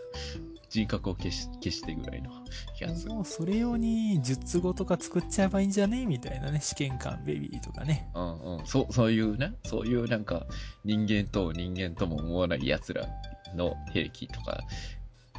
[0.71, 2.31] 人格を消し、消してぐらいの
[2.79, 3.07] やつ。
[3.09, 6.61] もうそれ用に術語とか作っちゃえばいいんじゃねみたいなね。
[6.61, 8.11] 試験官ベビーとかね。
[8.15, 8.67] うんうん。
[8.67, 10.47] そう、そういうね、そういうなんか、
[10.85, 13.07] 人間と人間とも思わない奴ら
[13.55, 14.61] の兵器とか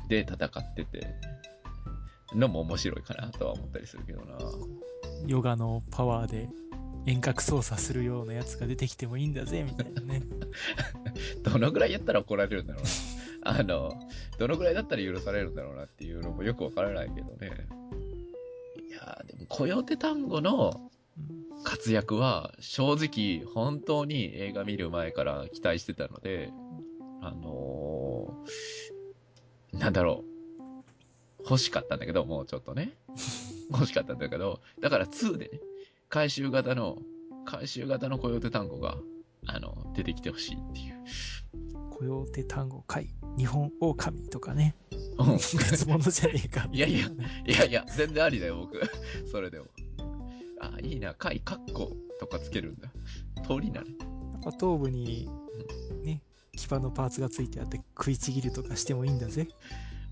[0.08, 1.16] で戦ってて、
[2.34, 4.38] のも面白いかなとは思ったりするけどな。
[5.28, 6.50] ヨガのパワーで
[7.06, 10.22] 遠隔操作するようなやつが出てきてもいいんだぜ、みたいなね。
[11.44, 12.90] どのぐらいやったら怒られるんだろうな。
[13.60, 14.00] あの、
[14.38, 17.68] どのぐらいだったら許されるんだろうなっていうのもよくわからないけどね。
[18.88, 26.52] いやーでも、コヨーテ単語のうん活躍は正直本当に映画見る前から期待してたので、
[27.22, 30.29] あのーなんだろう。
[31.50, 32.94] 欲しかったんだけど、もうちょっとね。
[33.72, 35.60] 欲しかったんだけど、だから2でね、
[36.08, 37.00] 回収型の、
[37.46, 38.98] 回収型のコヨーテ単語が、
[39.48, 41.04] あの、出てきてほしいっていう。
[41.90, 44.76] コヨーテ単語会、日本狼とかね。
[45.18, 46.70] うん別物じゃねえか。
[46.72, 47.08] いやいや
[47.46, 48.80] いやいや、全然ありだよ、僕。
[49.32, 49.66] それでも。
[50.62, 52.90] あ、いいな、貝、カッコとかつけるんだ。
[53.44, 53.96] 通りなね。
[54.34, 55.30] なんか頭部に、
[56.04, 56.22] ね、
[56.56, 59.48] 牙のパーツがついてあって食いちぎるとかしてもいいんだぜ。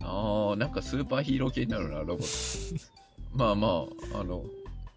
[0.01, 2.83] あー、なんかスーパーヒーロー系になるな、ロボット。
[3.33, 4.45] まあまあ、あの、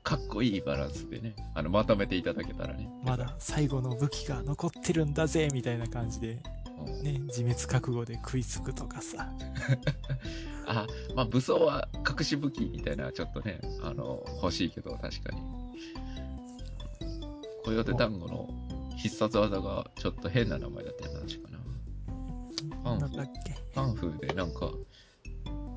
[0.03, 2.89] かっこいいバランスでね、あの、まとめていただけたらね。
[3.05, 6.39] まだ最後の武器が残ってるんだぜ、みたいな感じで、
[6.79, 9.31] うんね、自滅覚悟で食いつくとかさ。
[10.67, 15.43] あ、まあ武装は隠し武器みたいな、ちょっとね、あの、欲しいけど、確かに。
[17.65, 18.49] コヨーテ単語の
[18.97, 21.59] 必殺技がちょっと変な名前だったよな、確かな。
[22.83, 23.55] パンフなんだっけ。
[23.75, 24.71] パンフでなんか、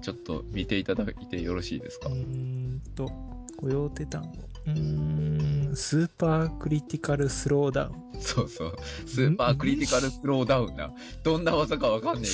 [0.04, 2.10] ちょっと見ていただいてよろしいですか？
[2.10, 3.10] うーんと、
[3.58, 4.30] コヨーテ単語。
[4.66, 8.22] うーん、スーパークリティカルスローダウン。
[8.22, 8.76] そうそう。
[9.08, 10.92] スーパークリティカルスローダウンな。
[11.24, 12.28] どんな技かわかんね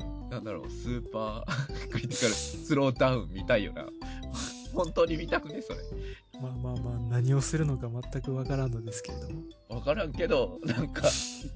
[0.00, 0.08] えよ。
[0.30, 3.86] なんだろう、スーパークリティカルスローダウン見たいよな。
[4.74, 5.78] 本当に見たくねそれ。
[6.40, 9.42] まあまあまあ、何をするのか全くわからんのですけれども。
[9.68, 11.08] わからんけど、なんか、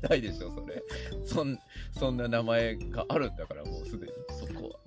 [0.02, 0.82] 見たいでしょ、それ。
[1.26, 1.58] そん、
[1.98, 4.85] そんな名前があるんだから、もうすでに、そこは。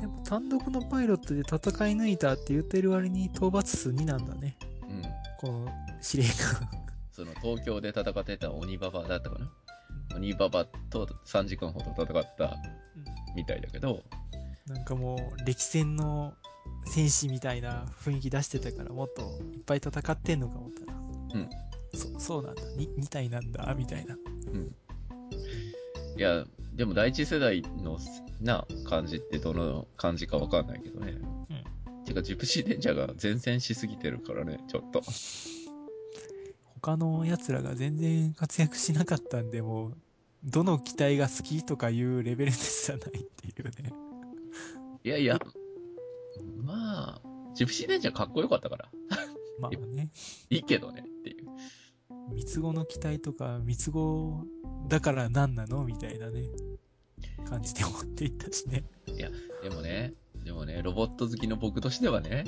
[0.00, 1.58] でも単独のパイロットで戦
[1.88, 4.56] い抜いたって言ってる割に討伐数2なんだね。
[4.88, 5.02] うん。
[5.38, 5.68] この
[6.00, 6.68] 司令官。
[7.12, 9.50] その、東京で戦ってた鬼ババだったかな？
[10.16, 12.56] 鬼ババと3時間ほど戦った
[13.34, 14.04] みたいだけど、
[14.66, 16.34] なんかもう歴戦の
[16.86, 20.98] 戦士みたいな雰囲気出してたからもっといっぱい戦ってんのか思ったら。
[21.34, 21.50] うん。
[21.94, 22.62] そそうなんだ。
[22.76, 24.16] に2体なんだ、みたいな。
[26.14, 26.18] うん。
[26.18, 26.44] いや、
[26.74, 27.98] でも第一世代の
[28.40, 31.12] な感じってどの感じかわかんないけどね。
[31.50, 32.04] うん。
[32.04, 35.02] てか、ジプシーデンジャーが前線しすぎてるからね、ちょっと。
[36.80, 39.96] 他の奴らが全然活躍しなかったんで、もう、
[40.44, 43.92] どの機体が好きとかいうレベルですらないっていうね。
[45.04, 45.38] いやいや、
[46.62, 47.20] まあ、
[47.54, 48.88] ジプシーデンジャーかっこよかったから。
[49.58, 50.10] まあね。
[50.50, 51.48] いいけどね、っていう。
[52.32, 54.44] 三つ子の機体とか、三つ子
[54.88, 55.84] だから何なの？
[55.84, 56.42] みたいなね、
[57.48, 58.84] 感じで思っていったしね。
[59.06, 59.30] いや、
[59.62, 60.14] でもね、
[60.44, 62.44] でもね、ロボット好きの僕としてはね、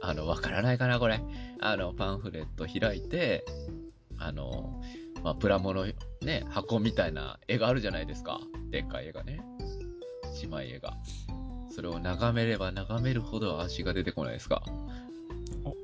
[0.00, 1.20] あの、わからないかな、これ。
[1.60, 3.44] あの、パンフレット開いて、
[4.18, 4.82] あの、
[5.22, 5.86] まあ、プラモの
[6.22, 8.40] ね、箱みたいな絵があるじゃないですか。
[8.70, 9.40] でっかい絵がね。
[10.34, 10.96] 一枚絵が。
[11.70, 14.62] それを眺めれば眺めるほど足が出てこないですか。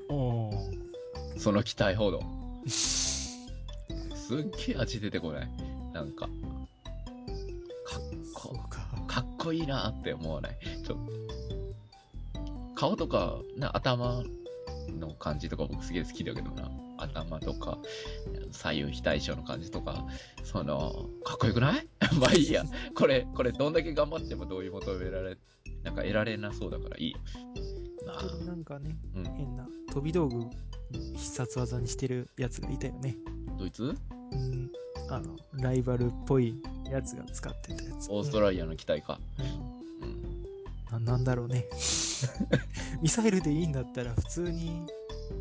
[0.08, 2.22] お、おーその期待ほど。
[4.26, 5.48] すっげえ味出てこない？
[5.92, 6.26] なんか。
[6.26, 8.00] かっ
[8.32, 8.80] こ、か。
[9.06, 10.58] かっこいいなって思わない？
[10.84, 11.12] ちょっと。
[12.74, 14.22] 顔とか、な、頭
[14.98, 16.70] の感じとか僕すげえ好きだけどな。
[16.96, 17.78] 頭とか、
[18.50, 20.06] 左右非対称の感じとか、
[20.42, 21.86] その、かっこよくない？
[22.18, 22.64] まあいいや。
[22.94, 25.36] これ、これどんだけ頑張っても同意求められ、
[25.82, 27.18] なんか得られなそうだからいいよ。
[28.06, 29.24] まあ、なんかね、うん。
[29.24, 30.44] 変な飛び道具
[31.16, 33.16] 必殺技にしてるやつがいたよね。
[33.64, 33.94] ドイツ？
[34.32, 34.70] うん。
[35.08, 36.54] あの、ライバルっぽい
[36.90, 38.10] やつが使ってたやつ。
[38.10, 39.18] オーストラリアの機体か。
[39.38, 41.04] うんうん。
[41.04, 41.66] ななんだろうね。
[43.00, 44.82] ミサイルでいいんだったら普通に、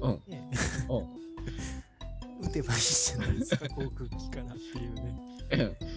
[0.02, 0.22] うん。
[0.28, 0.50] ね、
[0.90, 2.48] うん。
[2.48, 5.20] 撃てばいいじゃないですか、航空機からっていうね。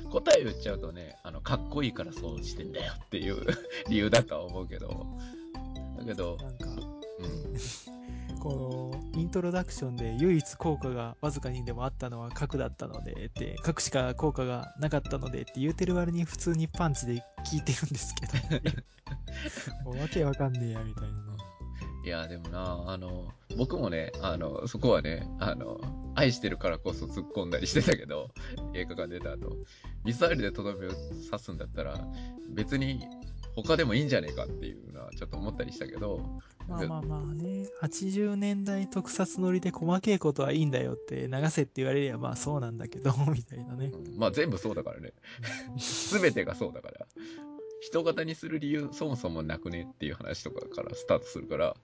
[0.05, 3.45] う ん答え言っちゃうとね、あの、かっこいいからそうしてんだよっていう
[3.89, 5.07] 理由だとは思うけど、
[5.99, 6.71] だけど、なんか、
[7.21, 7.96] うん、
[8.40, 18.64] この、イントロダクションで唯一効果がわずかにでもあったのは核だったのでって、核しか効果がなかったのでって言うてる割に普通にパンチで効いてるんですけど、
[19.85, 21.37] もうわけわかんねえや、みたいな。
[22.05, 25.81] いや、でもな、あの、僕もね、あの、そこはね、あの、
[26.14, 28.31] 愛してるからこそ突っ込んだりしてたけど、
[28.75, 29.57] 映画が出た後、
[30.05, 32.07] ミサイルでとどめを刺すんだったら、
[32.55, 33.01] 別に
[33.62, 36.21] 他でもいいんじゃねえかっていうのはちょっと思ったりしたけど、
[36.69, 43.87] まあまあまあね、80年代特撮乗りで細けいことはいいんだよって流せって言われりゃまあそうなんだけど、 みたいなね。
[43.87, 45.12] うんまあ全部そうだからね。
[45.79, 47.07] すべてがそうだから。
[47.81, 51.75] 人型にする理由そもそもなくねっていう話とかからスタートするから。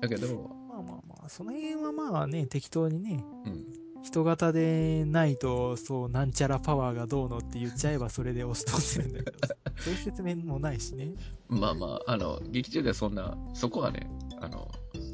[0.00, 0.26] だけど、
[0.68, 3.66] まあまあまあ、その辺はまあね、適当にね、うん。
[4.02, 9.38] 人型でないと、そう、なんちゃらパワーがどうのって言っちゃえばそれで押し通せるんだけど、
[9.78, 11.12] そういう説明もないしね。
[11.48, 14.10] まあまあ、あの、劇中ではそんな、そこはね、
[14.40, 14.70] あの、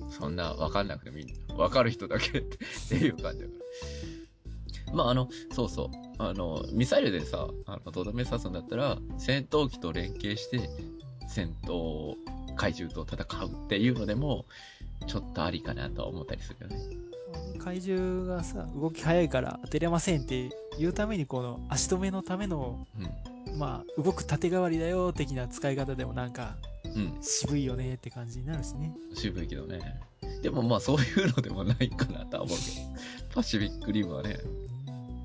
[0.08, 1.54] そんな分かんなくてもいいんだ。
[1.54, 2.42] 分かる人だけっ
[2.88, 3.54] ていう感じだか
[4.86, 4.94] ら。
[4.94, 5.88] まああの、そうそう。
[6.18, 10.70] あの、ミサイルでさ、あの、とどめ刺すんだったら、戦闘機と連携して、
[11.28, 12.14] 戦闘
[12.54, 14.46] 怪獣と戦うっていうのでも、
[15.06, 17.05] ちょっとありかなとは思ったりするよね。
[17.58, 23.58] 怪獣がさ、動き早いから当てれませんって言うために、この足止めのための、うん。
[23.58, 27.18] まあ、動く縦代わりだよ的な使い方でもなんか、うん。
[27.20, 28.94] 渋いよねって感じになるしね。
[29.14, 30.00] 渋いけどね。
[30.42, 32.86] でもまあそういうのでもないかなとは思うけど。
[33.34, 34.38] パシフィックリムはね、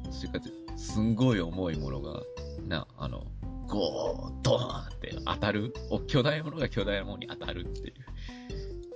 [0.04, 0.40] どっちか
[0.78, 2.22] すんごい重いものが、
[2.68, 3.26] な、あの、
[3.68, 5.74] ゴー、ドーンって当たる。
[5.90, 7.94] お巨大なものが巨大なものに当たるっていう。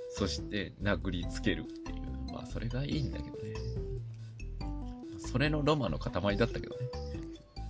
[0.10, 2.05] そして殴りつけるっていう。
[2.36, 3.54] まあそれがいいんだけどね。
[5.32, 6.90] それのロマの塊だったけどね。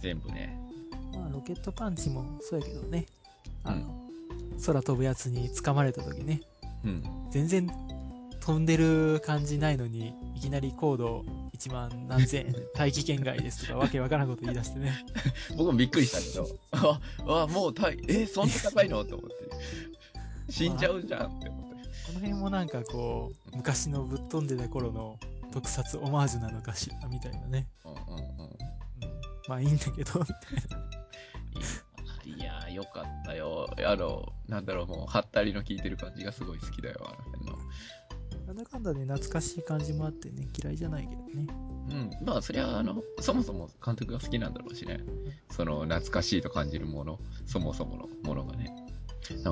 [0.02, 0.60] 全部ね。
[1.14, 3.06] まあ、ロケットパンチもそうやけどね。
[3.64, 4.10] あの、
[4.66, 6.42] 空飛ぶやつに掴まれた時ね、
[6.84, 7.04] うん。
[7.32, 7.70] 全然
[8.42, 11.24] 飛んでる感じないのに、いきなり高度
[11.58, 14.94] 1万何千、大気圏外ですとかわけわからんこと言い出してね。
[15.58, 16.60] 僕もびっくりしたけど、
[17.28, 19.06] あ、あ、もうたい、え、そんな高いの？
[19.06, 19.36] と思って。
[20.52, 21.65] 死んじゃうじゃんって思っ
[22.16, 25.20] の辺もなんかこう、昔のぶっ飛んでた頃の
[25.52, 27.68] 特撮オマージュなのかしら、みたいなね。
[27.86, 28.46] うんうんうん。
[28.46, 28.58] うん、
[29.48, 30.36] まあいいんだけど、みたい
[30.70, 32.38] な。
[32.38, 33.68] いやー、よかったよ。
[33.86, 37.58] あの、なんだろう、もう、はったりの効いてる感じがすごい好きだよ、あの辺の。
[38.48, 41.48] なんだかんだで懐かしい感じもあってね、嫌いじゃないけどね。
[41.90, 42.26] うん。
[42.26, 45.00] まあ、そりゃ、あの、そもそも監督が好きなんだろうしね。
[45.52, 48.74] その、懐かしいと感じるもの、そもそものものがね。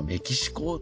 [0.06, 0.82] メキシコ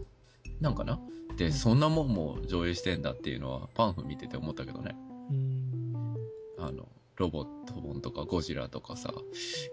[0.60, 1.00] なんかな？
[1.36, 4.94] で、そんなもんも上映してんだっていうのは、パンフ見てて思ったけどね。
[5.30, 6.16] うーん。
[6.58, 9.12] あの、ロボット本とかゴジラとかさ、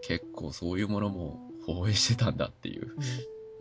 [0.01, 2.95] 結構そういうものも放映してたんだっていう。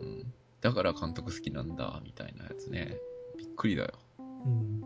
[0.01, 0.33] うん。
[0.61, 2.97] だから監督好きなんだ、みたいなやつね。
[3.37, 3.93] びっくりだよ。
[4.19, 4.81] うん。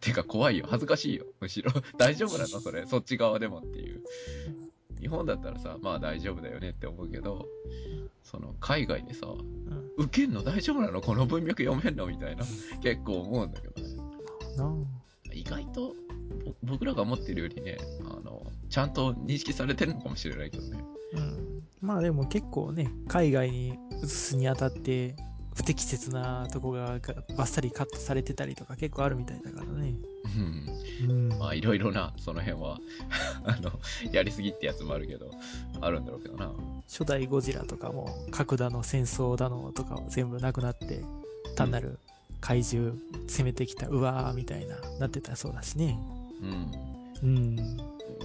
[0.00, 0.66] てか怖いよ。
[0.68, 1.24] 恥ずかしいよ。
[1.40, 1.72] むしろ。
[1.96, 2.60] 大丈夫なの？
[2.60, 2.86] それ。
[2.86, 4.02] そっち側でもっていう。
[5.00, 7.46] 日本だったらさ、まあ大丈夫だよねって思うけど、
[8.22, 9.85] その、海外でさ、うん。
[9.98, 11.00] 受けんの大丈夫なの？
[11.00, 12.06] この文脈読めんの？
[12.06, 12.44] みたいな。
[12.82, 13.96] 結構思うんだけどね。
[14.56, 14.74] な
[15.32, 15.94] 意外と、
[16.44, 20.84] ぼ僕らが思ってるよりね、あの、ちゃんと認識されてるのかもしれないけどね。
[21.14, 21.18] あ。
[21.18, 21.62] うん。
[21.80, 25.14] まあでも結構ね、海外に移すにあたって、
[25.56, 29.94] 不適切なとこががバッサリカットされてたりとか結構あるみたいだからね。
[31.02, 31.10] うん。
[31.10, 31.38] うん。
[31.38, 32.78] まあいろいろな、その辺は、
[33.44, 33.72] あの、
[34.12, 35.30] やりすぎってやつもあるけど、
[35.80, 36.52] あるんだろうけどな。
[36.86, 41.02] 初代ゴジラとかも、核だの戦争だのとかは全部なくなって、
[41.56, 41.98] 単なる
[42.42, 42.94] 怪獣
[43.26, 45.98] 攻めてきた、うわーみたいな、なってたそうだしね。
[46.42, 46.96] うん。
[47.22, 47.56] うん。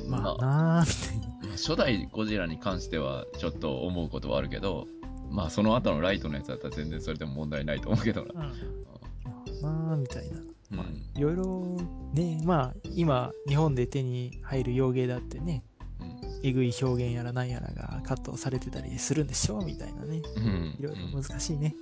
[0.09, 1.47] まあなー、みたいな。
[1.47, 4.87] まあ初代ゴジラに関してはちょっと思うことはあるけど、
[5.31, 8.45] まあその後のライトのやつだったら全然それでも問題ないと思うけどな。
[8.45, 9.61] うん。
[9.61, 10.39] まあ、みたいな。
[10.39, 11.77] うんまあ、いろいろ
[12.13, 15.63] ね、まあ、今、日本で手に入る洋芸だってね、
[15.99, 20.21] うんえぐい表現やらなんやらがカットされてたりするんでしょうみたいなね。
[20.37, 21.75] うんいろいろ難しいね。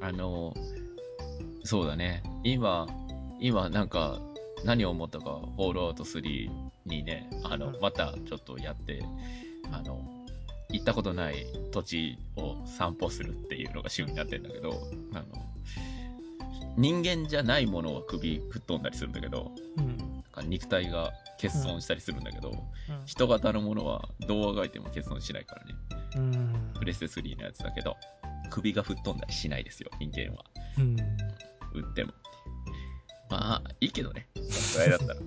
[0.00, 0.54] あの、
[1.64, 2.22] そうだね。
[2.44, 2.86] 今、
[3.40, 4.20] 今なんか
[4.64, 5.24] 何を思ったか、
[5.56, 6.50] ホールアウト3
[6.86, 9.02] にね、あの、うんまたちょっとやって、
[9.72, 10.00] あの、
[10.70, 14.82] 行ったことない土地を散歩するっていうのが趣味になってんだけど、
[15.14, 15.24] あの、
[16.76, 19.96] 人間じゃないものは首吹っ飛んだりするんだけど、うん。
[19.96, 22.58] なんか肉体が欠損したりするんだけど、うん
[23.04, 25.74] 人型のものはどうあがいても欠損しないからね。
[26.16, 26.72] うん。
[26.78, 27.96] プレステ3のやつだけど、
[28.50, 30.44] 首が吹っ飛んだりしないですよ、人間は。
[30.78, 30.96] うん。
[31.74, 32.12] 売っても。
[33.30, 34.28] まあ、いいけどね。
[34.50, 35.20] そのぐらいだったら。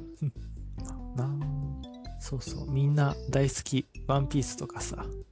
[1.15, 2.71] な あそうそう。
[2.71, 3.87] みんな大好き。
[4.07, 5.25] ワンピースとかさ、うん。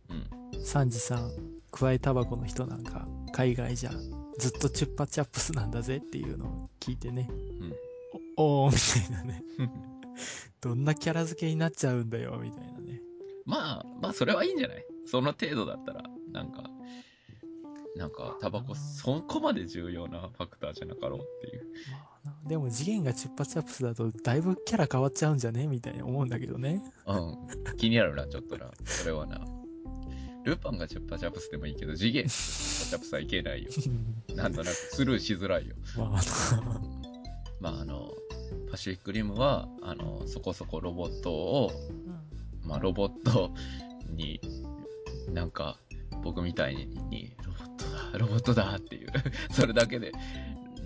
[0.63, 1.31] サンジさん、
[1.71, 3.91] クワイタバコの人なんか、海外じゃ
[4.39, 7.29] ずっとチュッパチャップスなんだぜっていうのを聞いてね。
[8.37, 9.43] お おーみたいなね。
[10.61, 13.01] どんなキャラ付けになっちゃうんだよ、みたいなね。
[13.45, 14.85] まあ、まあ、それはいいんじゃない？
[15.05, 16.63] その程度だったら、なんか、
[17.95, 21.65] なんか、タバコ、そこまで重要なファクターじゃなかろうっていう。
[21.91, 22.09] まあ
[22.43, 25.67] なでも次元がチュッパチャップスだとだいぶキャラ変わっちゃうんじゃね？
[25.67, 26.83] みたいに思うんだけどね。
[27.07, 27.37] うん。
[27.77, 28.69] 気になるな、ちょっとな。
[28.85, 29.39] それはな。
[30.45, 33.69] ルパンがチュッパチャップスでもいいけど、次元チュッパチャップスはいけないよ。
[34.35, 35.75] なんとなくスルーしづらいよ。
[35.97, 36.89] まあ
[37.59, 38.09] まあ、あの、
[38.71, 41.71] パシフィックリムは、あの、そこそこロボットを、
[42.63, 43.51] まあ、ロボット
[44.09, 44.39] に、
[45.33, 45.77] なんか、
[46.23, 49.09] 僕みたいに、ロボットだ、ロボットだっていう、
[49.51, 50.11] それだけで、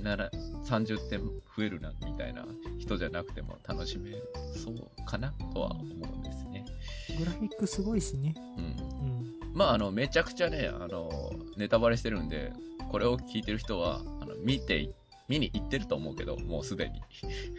[0.01, 0.31] なら、
[0.65, 1.19] 30点
[1.55, 2.45] 増えるな、みたいな
[2.79, 4.23] 人じゃなくても楽しめる、
[4.55, 6.65] そうかなとは思うんですね。
[7.17, 8.33] グラフィックすごいしね。
[8.57, 8.63] うん。
[8.65, 9.22] うん。
[9.53, 12.51] まあ、あの、めちゃくちゃね、あの、ネタバレしてるんで、
[12.91, 14.93] これを聞いてる人は、あの、見て、
[15.29, 17.01] 見に行ってると思うけど、もうすでに。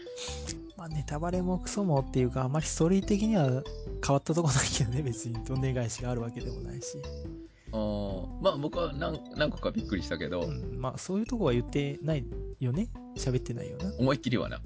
[0.76, 3.62] まあネタバレもクソもっていうか、あまりストーリー的には変
[4.14, 6.98] わったとこないけどね、別にどんでん返しがあるわけでもないし。
[7.72, 10.78] あーまあ僕は何何個かびっくりしたけど、うん。
[10.78, 12.24] まあそういうとこは言ってない
[12.60, 12.88] よね？
[13.16, 13.94] 喋ってないよな？
[13.98, 14.60] 思いっきりはな。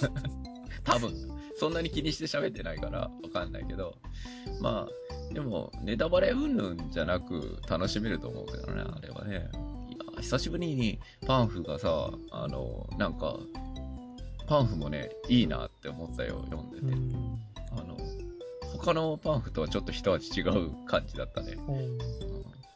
[0.84, 1.14] 多分、
[1.58, 3.96] そんなに気にして喋ってないからわかんないけど、
[4.60, 9.50] まあ、でも、ネタバレうんぬんじゃなく楽しめると思うけどね、あれはね。
[9.90, 13.36] いや、久しぶりにパンフがさ、あの、なんか、
[14.46, 16.86] パンフもね、いいなって思ったよ、読んでて。
[16.86, 17.38] うん。
[17.72, 17.96] あの、
[18.78, 21.54] 他のパンフとはちょっと一味違う感じだったね。
[21.68, 21.98] うんうん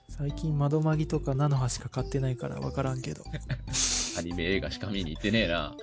[0.09, 3.25] 最近窓マギとか菜の葉しか買ってないから分からんけど。
[4.19, 5.75] アニメ映画しか見に行ってねえな。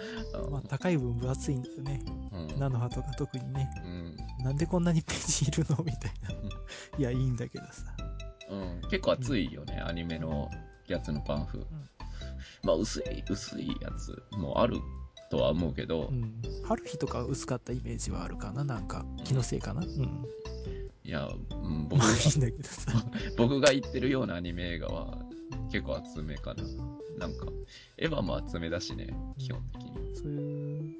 [0.52, 2.02] まあ高い分分厚いんだよね。
[2.34, 3.70] うん菜の葉とか特にね。
[3.84, 5.84] うんなんでこんなにページいるの？
[5.84, 6.30] みたいな。
[6.98, 7.84] いや、いいんだけどさ。
[8.50, 10.50] うん、結構熱いよね、アニメの
[10.88, 11.66] やつのパンフ。
[12.64, 14.78] まあ、薄い、薄いやつもある
[15.30, 16.42] とは思うけど、うん。
[16.64, 19.82] 春日とか薄かったイメージはあるかななんか、気のせいかな？
[19.82, 20.26] うん。
[21.04, 22.92] いや、うん、僕まあが、いいんだけどさ。
[23.38, 25.18] 僕が言ってるようなアニメ映画は
[25.72, 26.64] 結構厚めかな。
[27.18, 27.48] なんか、
[27.98, 29.08] エヴァも厚めだしね、
[29.38, 30.16] 基本的に。
[30.16, 31.00] そういう、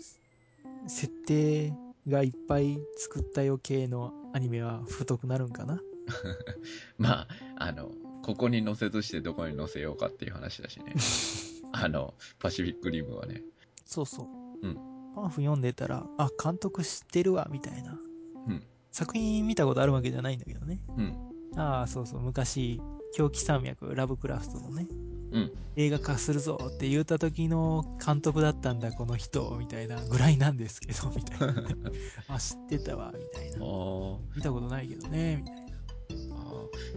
[0.88, 1.74] 設定
[2.08, 5.82] がいっぱい作ったよ系のアニメは太くなるんかな？
[6.98, 7.92] まあ、あの、
[8.24, 10.94] ここに載せずしてどこに載せようかっていう話だしね。
[11.72, 13.44] あの、パシフィックリムはね。
[13.86, 14.68] そうそう。
[14.68, 18.00] うんパンフ読んでたら、あ、監督知ってるわ、みたいな。
[18.48, 20.82] うん作品見たことあるわけじゃないんだけどね。
[20.98, 21.16] うん。
[21.56, 22.82] ああ、そうそう、昔、
[23.16, 24.88] 狂気山脈、ラブクラフトのね、
[25.32, 25.52] うん。
[25.76, 31.76] 映画化するぞって言った時の監督だったんだ、この人、みたいなぐらいなんですけど、みたいな、ね。
[32.28, 33.66] あ、知ってたわ、みたいあな。
[33.66, 35.70] ー見たことないけどね、みたいな。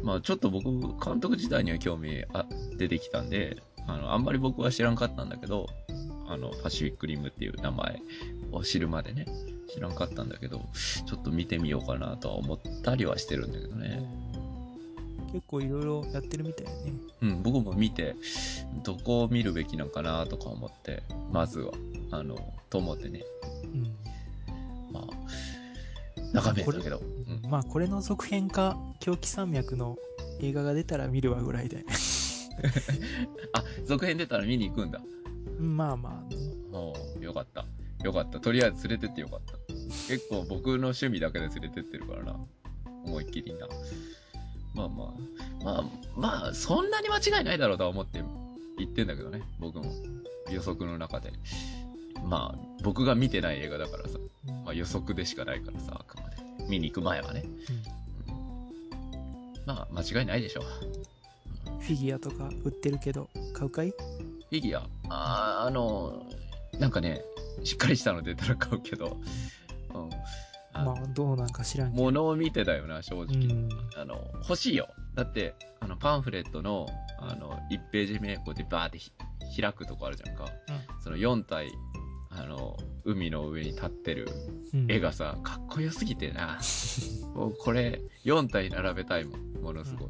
[0.02, 2.46] まあちょっと僕、監督自体には興味あ
[2.76, 5.66] 出てきたんで、あの、あんまり僕は知らんかったんだけど、
[6.28, 8.00] あの、パシフィックリムっていう名前
[8.50, 9.26] を知るまでね、
[9.72, 10.60] 知らんかったんだけど、
[11.06, 14.02] ちょっと見てみようかなとは思ったりはしてるんだけどね。
[15.32, 16.72] 結構いろいろやってるみたいね。
[17.22, 18.14] うん、僕も見て、
[18.84, 21.72] どこを見るべきなのかなとか思って、まずは、
[22.10, 22.36] あの、
[22.68, 23.24] と思ってね、
[23.64, 23.96] うん。
[24.92, 25.06] まあ、
[26.32, 29.96] 眺めたけど、うん、まあ、これの続編か、狂気山脈の
[30.40, 31.84] 映画が出たら見るわぐらいで。
[33.54, 35.00] あ、続編出たら見に行くんだ。
[35.58, 36.36] まあまあね。
[36.72, 37.64] おうよかった。
[38.02, 38.40] よかった。
[38.40, 39.56] とりあえず連れてってよかった。
[40.08, 42.36] 結構僕の趣味だけで連れてってるからな。
[43.04, 43.68] 思いっきりな。
[44.74, 45.84] まあまあ、まあ、
[46.16, 48.22] まあ、そんなに間違いないだろうとは思って
[48.78, 49.42] 言ってんだけどね。
[49.58, 49.92] 僕も
[50.50, 51.32] 予測の中で。
[52.24, 54.18] まあ、僕が見てない映画だからさ、
[54.48, 56.36] うんまあ予測でしかないからさ、あくまで。
[56.68, 57.44] 見に行く前はね。
[59.66, 60.64] まあ、間違いないでしょう。
[61.80, 63.90] フィギュアとか売ってるけど、買うかい？
[63.90, 66.24] フィギュア、あーあの、
[66.78, 67.22] なんかね、
[67.64, 69.16] しっかりしたの出たら買うけど、
[69.94, 70.10] うん。
[70.74, 72.02] あまあ、どうなんか知らんけど。
[72.02, 73.24] 物を見てだよな、正直。
[73.24, 73.68] うん。
[73.96, 74.88] あの、欲しいよ。
[75.14, 76.86] だって、あの、パンフレットの、
[77.18, 79.12] あの、1ページ目、こうやってバーってひ
[79.60, 80.46] 開くとこあるじゃんか。
[81.02, 81.68] その4体、
[82.30, 84.28] あの、海の上に立ってる
[84.72, 86.58] うん絵がさ、かっこよすぎてな。
[87.34, 89.52] もうこれ、4体並べたいもん。
[89.62, 90.08] ものすごい。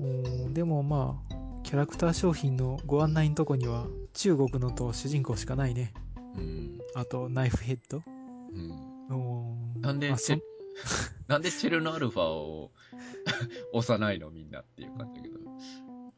[0.00, 5.94] うんでもまあ、キャラクター商品のご案内のとこには、中国のと主人公しかないね。
[6.36, 6.78] うん。
[6.94, 8.02] あと、ナイフヘッド。
[8.52, 8.93] うん。
[9.10, 10.40] うんなんであそチェ、
[11.28, 12.72] なんでチェルノアルファを
[13.72, 15.40] 押さないのみんなっていう感じだけど。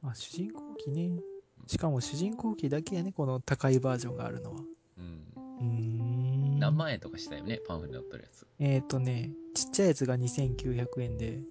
[0.02, 1.20] あ、主人公機ね。
[1.66, 4.60] しかも主人公機だけやね、この高いバージョンがあるのは。
[4.98, 5.26] うん。
[5.36, 6.58] うーん。
[6.58, 8.46] 何万円とかしたよね、パンフに載ってるやつ。
[8.58, 11.42] えっ、ー、とね、ちっちゃいやつが2900円で、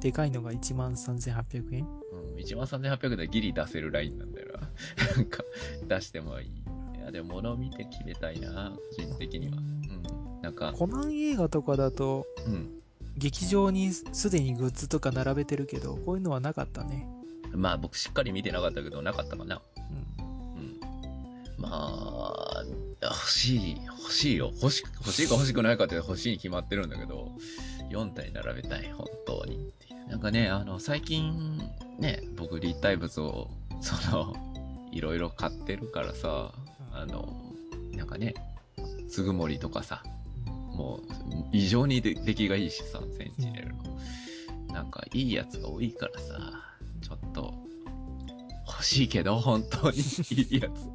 [0.00, 1.86] でかいのが13,800円。
[2.12, 4.70] うん、1万3800でギリ出せるラインなんだよな。
[5.16, 5.44] なんか、
[5.86, 6.48] 出してもいい。
[6.48, 9.58] いや、でも物を見て決めたいな、個人的には。
[10.48, 10.54] うん。
[10.56, 12.80] なんか、コナン映画とかだと、うん。
[13.16, 17.06] 劇場にすでにグッズとか並べてるけど、こういうのはなかったね。
[17.52, 19.62] まあ僕しっかり見てなかったけど、なかったかな。
[20.18, 20.24] うん。
[20.58, 20.80] うん。
[21.58, 22.64] まあ、
[23.02, 24.50] 欲しい、欲しいよ。
[24.60, 27.30] 欲しく、欲しいか欲しくないかって欲しいに決まってるんだけど、
[27.90, 30.08] 4体並べたい、本当にっていう。
[30.08, 31.58] なんかね、あの、最近、
[31.98, 34.34] ね、僕立体物を、その、
[34.90, 36.52] いろいろ買ってるからさ、
[36.92, 37.52] あの、
[37.92, 38.34] なんかね、
[39.08, 40.02] つぐもりとかさ、
[40.74, 41.00] もう、
[41.52, 43.84] 異常にで出来がいいしさ、センチネルの。
[44.72, 46.52] なんか、いいやつが多いからさ、
[47.00, 47.54] ちょっと、
[48.66, 49.98] 欲しいけど、本当に
[50.30, 50.88] いいやつ。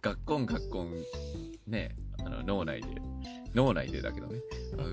[0.00, 1.04] ガッコンガッコン、
[1.66, 2.88] ね、あの、脳内で、
[3.54, 4.40] 脳内でだけどね、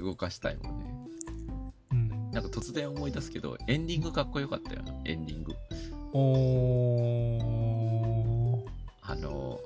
[0.01, 0.95] 動かしたいもんね。
[1.91, 2.31] うん。
[2.31, 5.53] なんか突然思い出すけど、エンディングかっこよかったよな、エンディング。
[6.13, 7.71] おー。
[9.03, 9.59] あの、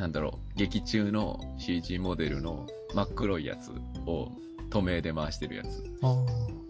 [0.00, 3.70] なんだろう、劇中の CG モデルの真っ黒いやつ
[4.06, 4.32] を
[4.70, 5.84] 透明で回してるやつ。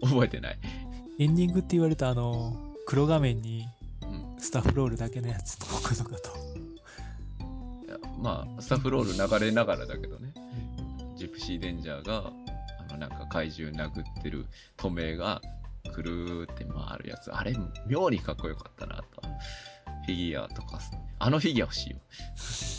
[0.03, 0.59] 覚えてない？
[1.17, 2.53] エンディングって言われたあの、
[2.85, 3.65] 黒画面に
[4.01, 4.35] うん。
[4.37, 6.31] スタッフロールだけのやつとかと。
[7.85, 10.33] いやまあ、スタッフロール流れながらだけどね。
[11.15, 12.33] ジプシーデンジャーが、
[12.89, 15.41] あの、なんか怪獣殴ってる透明が、
[15.93, 17.31] くるーって回るやつ。
[17.31, 17.55] あれ、
[17.87, 19.03] 妙にかっこよかったなと。
[20.05, 20.79] フィギュアとか、
[21.19, 21.97] あのフィギュア欲しいよ。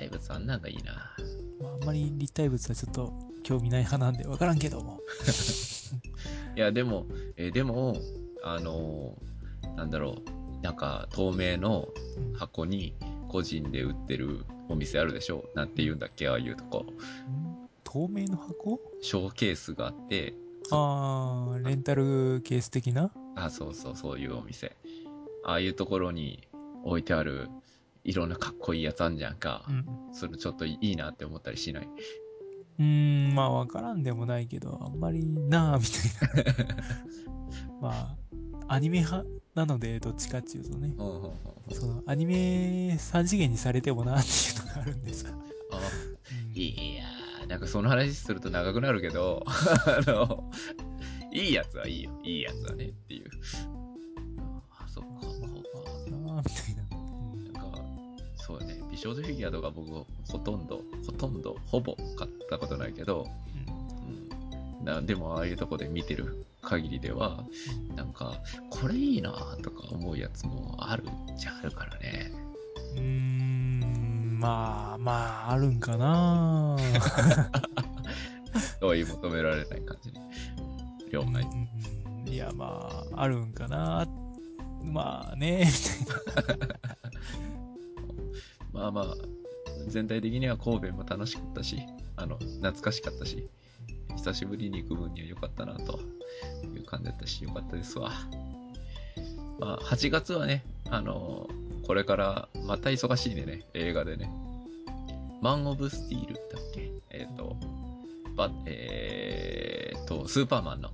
[0.00, 1.14] 立体物あんなんがいいな。
[1.60, 5.00] まあ、あんまり立体物はちょっと興味ない派なんでわからんけども。
[6.56, 7.96] いや、でも、えーでも、
[8.42, 12.94] あのーなんだろう、なんか透明のうん箱に
[13.28, 16.86] 個人で売ってるお店あるでしょなんて言うんだっけああいうとこ。
[17.84, 18.80] 透明の箱？
[19.00, 20.34] ショーケースがあって、
[20.70, 23.10] あー、レンタルケース的な？
[23.36, 24.76] あ、そうそう、そういうお店。
[25.44, 26.46] ああいうところに
[26.84, 27.48] 置いてある、
[28.10, 29.64] いろんなかっこいいやつあんじゃんか。
[29.68, 29.86] うん。
[30.12, 31.88] それちょっといいなって思ったりしない？
[32.80, 32.84] うー
[33.30, 36.74] ん、まあわからんでもないけど、あんまりなあみたいな。
[37.80, 38.16] まあ、
[38.74, 40.92] アニメ派なので、どっちかっていうとね。
[40.98, 44.32] ほうほうほうほうその、アニメ3次元にされてもなってい
[44.64, 45.28] うのがあるんでさ。
[45.72, 50.50] あうんいやー、なんかその話すると長くなるけど、 あの、
[51.32, 52.10] いいやつはいいよ。
[52.24, 53.30] いいやつはねっていう。
[54.70, 55.40] あ、そっか、そう
[56.10, 56.10] か。
[56.10, 56.69] なあみたいな。
[59.04, 59.14] うんなんか、そうだね。
[59.14, 60.06] 美少女フィギュアとか僕、ほ
[60.38, 63.26] とんど、ほとんど、ほぼ買ったことないけど、
[64.80, 64.84] うん。
[64.84, 67.44] なでも、ああいうとこで見てる限りでは、
[67.96, 68.34] なんか、
[68.70, 69.32] これいいな
[69.62, 71.04] とか思うやつもある
[71.36, 72.30] じゃあるからね。
[72.94, 76.76] うーん、まあ、まあ、あるんかな
[78.82, 80.20] 追い求められない感じね。
[81.10, 81.42] 了解。
[81.42, 81.68] うん
[82.26, 84.06] いや、まあ、あるんかな
[84.84, 85.68] まあね、
[86.36, 86.66] みたいな。
[88.72, 89.14] まあまあ、
[89.88, 91.78] 全体的には神戸も楽しかったし、
[92.16, 93.48] あの、懐かしかったし、
[94.16, 96.00] 久しぶりに行く分には良かったなと
[96.74, 98.12] いう感じだったし、良かったですわ。
[99.58, 101.48] まあ、8月はね、あの
[101.86, 104.30] これからまた忙しいんでね、映画でね。
[105.40, 106.42] マン・オブ・スティールだっ
[106.74, 106.90] け？
[107.10, 107.56] えっ、と、
[108.36, 110.90] ば、えー、と、スーパーマンの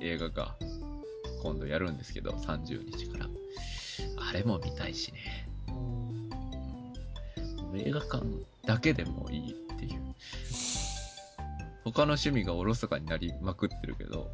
[0.00, 0.54] 映画が
[1.42, 3.28] 今度やるんですけど、30日から。
[4.28, 5.48] あれも見たいしね。
[7.78, 8.24] 映画館
[8.66, 10.14] だけでもいいっていう。
[11.84, 14.30] 他の趣味がおろそかになりまくってるけど、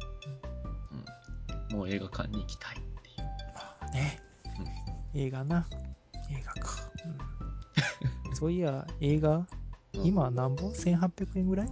[1.71, 3.17] うん、もう映画館に行きたいっていう。
[3.55, 4.21] まあね、
[5.15, 5.67] 映画な。
[6.31, 6.91] 映画か。
[7.05, 7.07] う
[8.31, 9.47] ん そういや、映画、うん
[10.03, 11.69] 今何本 ?1800 円ぐらい？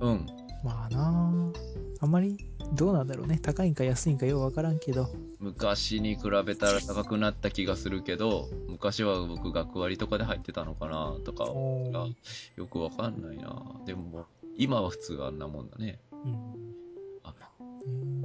[0.00, 0.26] うん。
[0.62, 1.52] まあなあ
[2.00, 2.36] あんまり、
[2.74, 3.38] どうなんだろうね。
[3.38, 5.08] 高いんか安いんかようわからんけど。
[5.40, 12.08] 昔に比べたら高くなった気がするけど、昔は僕学割とかで入ってたのかなとか、が
[12.56, 13.62] よくわかんないな。
[13.86, 14.26] でも、
[14.56, 16.00] 今は普通あんなもんだね。
[16.12, 16.74] うん。
[17.22, 18.22] あうん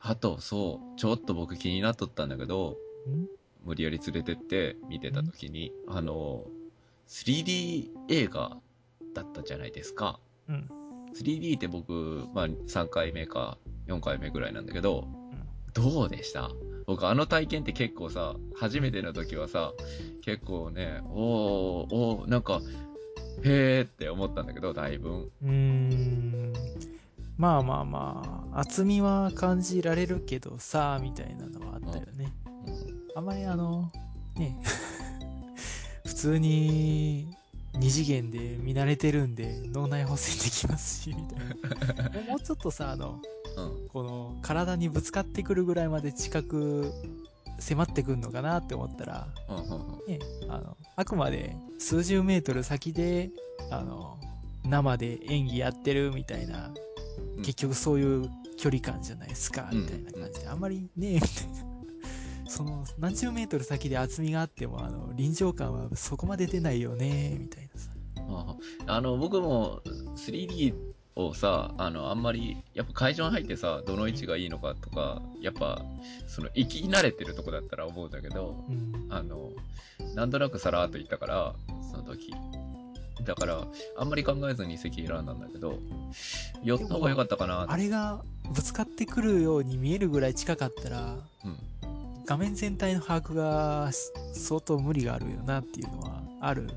[0.00, 2.76] あと、そう、ちょっと僕気になっとったんだけど、
[3.08, 3.26] ん？
[3.64, 6.46] 無理やり連れてって見てた時に、あの、
[7.08, 8.56] 3D 映画
[9.14, 10.18] だったじゃないですか。
[10.48, 10.68] うん。
[11.14, 15.08] 3D って僕、まあ3回目か4回目ぐらいなんだけど、
[15.82, 16.50] どうでした？
[16.86, 19.72] 僕あの体験って結構さ、初めての時はさ、
[20.24, 22.60] 結構ね、おー、おー、なんか、
[23.44, 25.30] へーって思ったんだけど、だいぶ。
[25.42, 26.52] うーん。
[27.36, 32.32] まあまあまあ、厚みは感じられるけどさ、みたいなのはあったよね。
[32.46, 33.90] うんあんまりあの、
[34.36, 34.56] ね、
[36.06, 37.34] 普通に
[37.74, 41.38] 二次元で見慣れてるんで脳内補正できますし、みたい
[42.12, 42.20] な。
[42.30, 43.20] もうちょっとさ、あの、うん。
[43.92, 46.92] この体にぶつかってくるぐらいまで近く
[47.58, 49.28] 迫ってくんのかなって思ったら、
[50.06, 53.30] ね、あの、あくまで数十メートル先で、
[53.70, 54.18] あの、
[54.64, 56.70] 生で演技やってるみたいな、
[57.36, 57.42] うん。
[57.42, 61.68] 結局そういう距離感じゃないですか、うんみたいな感じで、あんまりね、みたいな。
[62.50, 67.90] その、何十メートル先で厚みがあっても、あの、臨場感はそこまで出ないよね、みたいなさ。
[68.30, 68.56] あ
[68.86, 69.80] あの、僕も
[70.16, 70.74] 3D
[71.18, 75.82] をさ、あの、あんまり、やっぱ会場に入ってさ、どの位置がいいのかとか、やっぱ、
[76.28, 79.06] その、行き慣れてるとこだったら思うんだけど、うん。
[79.10, 79.50] あの、
[80.14, 81.54] なんとなくさらーっと行ったから、
[81.90, 82.32] その時。
[83.24, 83.66] だから、
[83.96, 85.80] あんまり考えずに席選んだんだけど、
[86.62, 88.22] 寄った方が良かったかなあれが
[88.54, 91.58] ぶつかってくるように見えるぐらい近かったら、うん。
[92.26, 96.68] 画面全体の把握がし相当無理があるよなっていうのはある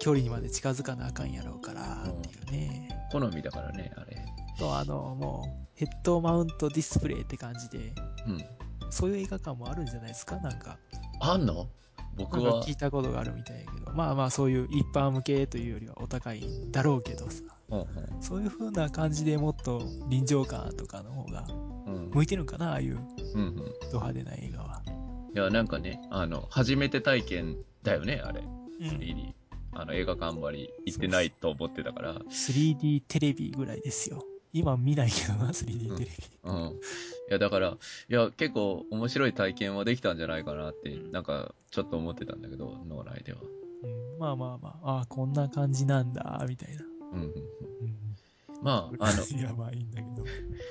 [0.00, 2.99] 距離にまで近づかなあかんやろうからっていうね。
[3.10, 4.16] 好みだからね、あれ。
[4.58, 7.92] と、あの、もうヘッドマウントディスプレイって感じで、
[8.26, 8.44] うん。
[8.90, 10.36] そういう映画館もあるんじゃないですか？
[10.38, 10.78] なんか。
[11.20, 11.68] あんの？
[12.16, 13.92] 僕はなんか聞、いたことがあるみたいやけど。
[13.92, 17.42] まあまあそういう一般向けというよりはお高いんだろうけどさ。
[17.70, 17.86] うん
[18.20, 21.46] そういう風な感じでもっと臨場感とかの方が
[21.86, 21.94] うん。
[21.94, 22.10] うん。
[22.10, 22.98] 向いてるんかなああいう
[23.34, 23.56] うんうん。
[23.92, 24.82] ド派手な映画は。
[25.32, 28.40] いや、なんかね、あの、初めて体験だよね、あれ。
[28.40, 28.44] う
[28.84, 28.86] ん。
[28.88, 29.32] 3D。
[29.72, 32.14] あの、映画館あんまり行ってないと思ってたから。
[32.14, 34.24] 3D テレビぐらいですよ。
[34.52, 36.16] 今見ないけどな、3D テレビ。
[36.44, 36.56] うん。
[36.56, 36.72] い
[37.30, 37.76] や、だから、
[38.08, 43.38] いや、結構面白い体験はできたんじゃないかなって、なんか、ちょっと思ってたんだけど、脳内では。
[43.42, 46.84] うん、まあまあまあ、ああ、こんな感じなんだ、みたいな。
[47.12, 47.30] うんうんうん。
[47.30, 50.24] うん、まあ、あの、いや、まあいいんだけど。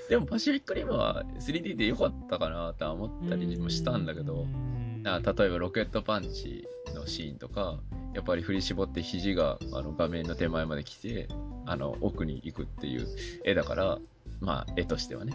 [0.10, 7.80] でもパシフィックリムは 3D で良かったかなとは思ったりもしたんだけどう、んあ例えばロケットパンチのシーンとか、
[8.14, 11.28] やっぱり振り絞って肘があの画面の手前まで来て、
[11.66, 13.08] あの奥に行くっていう
[13.44, 14.00] 絵だから、
[14.42, 15.34] まあ絵としてはね。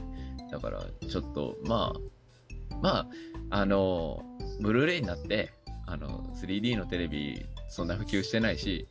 [0.50, 3.06] だからちょっと、まあ、まあ、
[3.50, 4.22] あの、
[4.60, 5.52] ブルーレイになって、
[5.86, 8.86] あの、3D のテレビそんな普及してないし、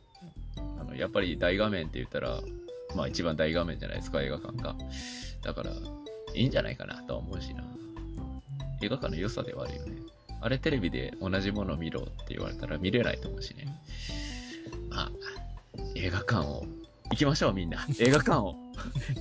[0.80, 2.40] あの、やっぱり大画面って言ったら、
[2.96, 4.74] まあ一番大画面じゃないですか、映画館が。
[5.42, 5.70] だから、
[6.34, 7.64] いいんじゃないかなとは思うしな。
[8.82, 10.13] 映画館の良さではあるよね。
[10.44, 13.66] あれテレビで同じものを見ろって言われたら見れないと思うしね。
[14.90, 15.10] まあ、
[15.94, 16.66] 映画館を、
[17.10, 17.86] 行きましょうみんな。
[17.98, 18.54] 映画館を。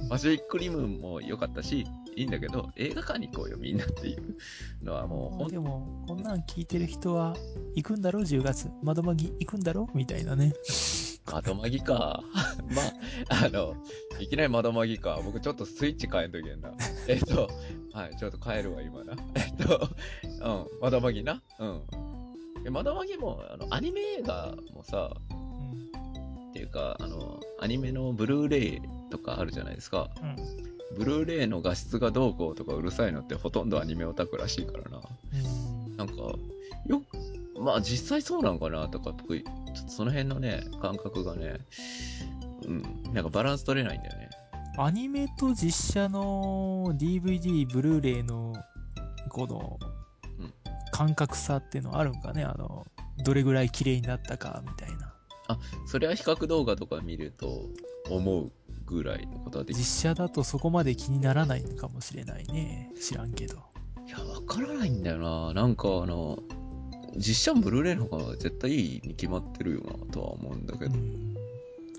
[0.09, 1.86] パシフィックリムも良かったし、
[2.17, 4.36] いいんだけど、映画館に行こうよみんなっていう
[4.84, 7.38] のはもうまあほんでも、こんなん聞いてる人は、
[7.76, 8.69] 行くんだろ ?10 月。
[8.82, 9.89] 窓まぎ行くんだろ？
[9.93, 10.51] みたいなね。
[11.32, 12.21] 窓まぎか。
[12.69, 12.82] ま
[13.30, 13.76] あ、あの、
[14.19, 15.21] いきなり窓まぎか。
[15.24, 16.74] 僕ちょっとスイッチ変えんといけんな。
[17.07, 17.49] えっと、
[17.94, 19.14] はい、ちょっと変えるわ、今な。
[19.36, 19.89] えっと、
[20.24, 21.41] うん、窓まぎな。
[21.60, 21.82] うん。
[22.66, 26.50] え窓まぎも、あの、アニメ映画もさ、うん。
[26.50, 28.82] っていうか、あの、アニメのブルーレイ
[29.12, 30.10] とかあるじゃないですか。
[30.22, 30.36] うん。
[30.98, 35.02] ブルーレイの画質がどうこうとかうるさいのってほとんどアニメオタクらしいからな。
[35.34, 36.16] うんなんか、
[36.88, 41.58] よく、まあ実際そうなんかなとか、僕、ちょっとその辺のね、感覚がね、
[42.66, 44.30] うん、なんかバランス取れないんだよね。
[44.78, 48.53] アニメと実写の DVD、ブルーレイの、
[49.30, 49.80] この
[50.39, 50.53] うん、
[50.91, 52.43] 感覚差っていうのはあるんかね？
[52.43, 52.86] あの、
[53.24, 55.13] どれぐらい綺麗になったか、みたいな。
[55.86, 57.69] それは比較動画とか見ると
[58.09, 58.51] 思う
[58.86, 62.91] ぐらいのことはでき実写だとそこまで気にならないのかもしれないね。
[62.99, 63.57] 知らんけど。
[64.07, 65.53] いや、わからないんだよな。
[65.53, 66.39] なんかあの、
[67.15, 70.95] 実写もブルーレイの方が絶対いいに決まってるよなとは思うんだけど。
[70.95, 71.36] うん。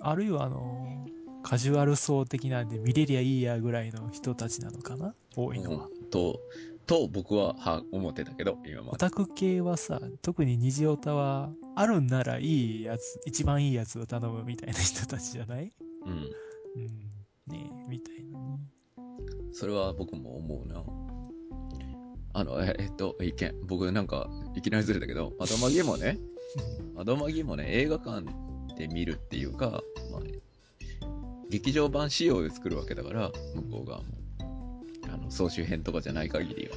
[0.00, 1.03] あるいはあの、
[1.44, 5.14] カジュアル層的なんで見れりゃいいやぐらいの人たちなのかな？
[5.36, 5.86] 多いのは。
[5.86, 6.40] うんと、
[6.86, 8.90] と僕はは思ってたけど、今まで。
[8.92, 15.70] オタク系はさ、特に虹オタは、あるんならいいやつ、一番いいやつを頼むみたいな人たちじゃない？
[16.06, 16.12] うん。
[16.12, 16.86] うん。
[17.46, 18.58] ねえ、みたいなね。
[19.52, 20.82] それは僕も思うな。
[22.32, 23.54] あの、ええっと、意見。
[23.66, 26.18] 僕なんか、いきなりずれたけど、窓マギもね、
[26.94, 28.26] 窓マギもね、映画館
[28.76, 30.20] で見るっていうか、まあ、
[31.54, 34.06] 劇場版仕様で作るわけだから、向こう側も。
[35.08, 36.74] あの、総集編とかじゃない限りは。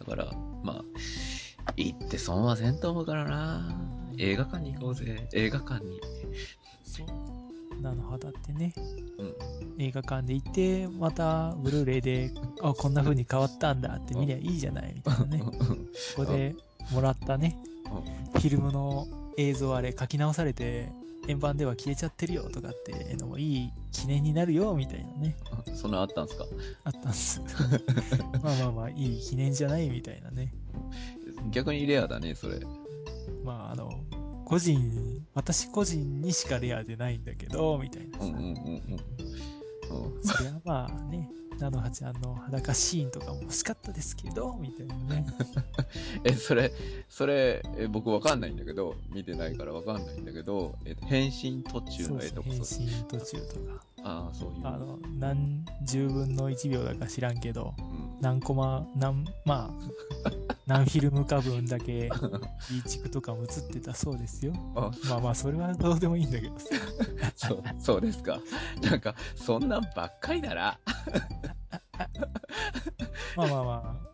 [0.00, 0.32] だから、
[0.62, 0.82] ま
[1.66, 3.78] あ、行って損はせんと思うからな。
[4.16, 5.28] 映画館に行こうぜ。
[5.34, 6.00] 映画館に。
[6.84, 7.06] そう。
[7.82, 8.72] 菜の葉だってね、
[9.18, 9.34] うん。
[9.78, 12.30] 映画館で行って、また、ブルーレイで、
[12.62, 15.38] あ、こんな風に変わったんだって見りゃいいじゃない、みたいなね。
[15.40, 15.52] こ
[16.16, 16.56] こで
[16.92, 17.58] もらったね、
[18.32, 19.06] フィルムの
[19.36, 20.88] 映像あれ書き直されて、
[21.28, 25.36] 円盤では消えちゃってるよとかっていうのもいい記念になるよみたいなね、
[25.74, 26.44] そんなんあったんすか？
[26.84, 27.40] あったんです。
[28.42, 30.52] まあまあまあ、いい記念じゃないみたいなね。
[31.50, 32.60] 逆にレアだね、それ。
[33.44, 33.90] まああの、
[34.44, 38.24] 個人、私個人にしかレアでないんだけど、みたいなさ。
[38.24, 38.56] うんうんうんうん。
[40.14, 45.26] うんそりゃまあね、菜の葉ちゃんの裸シーンとかも欲しかったですけど、みたいなね。
[46.24, 46.72] え、それ、
[47.08, 53.87] それ、え僕わかんないんだけど、見てないからわかんないんだけど、え変身途中の絵とか変そう身途中とか。
[54.08, 54.66] ああ、そういう。
[54.66, 58.16] あの、何十分の1秒だか知らんけど、うん。
[58.20, 59.88] 何コマ、何、まあ、
[60.66, 64.54] 何フィルムか分だけ、ビーチクとかも映ってたそうですよ。
[64.74, 66.66] あ、まあまあ、それはどうでもいいんだけどさ。
[67.36, 68.40] そう、そうですか。
[68.82, 70.80] なんか、そんなんばっかりなら、
[73.36, 74.08] まあまあまあ、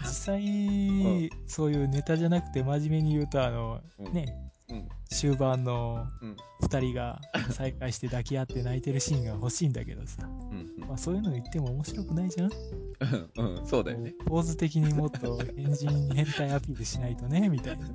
[0.04, 4.34] 実際、そういうネタじゃなくて真面目に言うと、あの、うんね、
[4.68, 10.26] うん、終盤のうん、二人が再会して抱き合って泣いてるシーンが欲しいんだけどさ。
[10.26, 12.50] うん、まあそういうの言っても面白くないじゃん？
[13.36, 14.14] うん、うん、そうだよね。
[14.26, 17.88] ポーズ的にもっと変人変態アピールしないとね、 みたいな。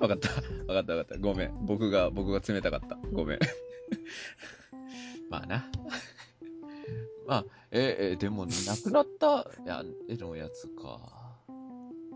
[0.00, 0.30] わかった。
[0.72, 1.18] わかったわかった。
[1.18, 1.66] ごめん。
[1.66, 2.96] 僕が、僕が冷たかった。
[3.12, 3.38] ごめん。
[5.28, 5.70] まあな。
[7.26, 8.52] まあ、え、え、でも、亡
[8.84, 11.36] くなったや絵のやつか。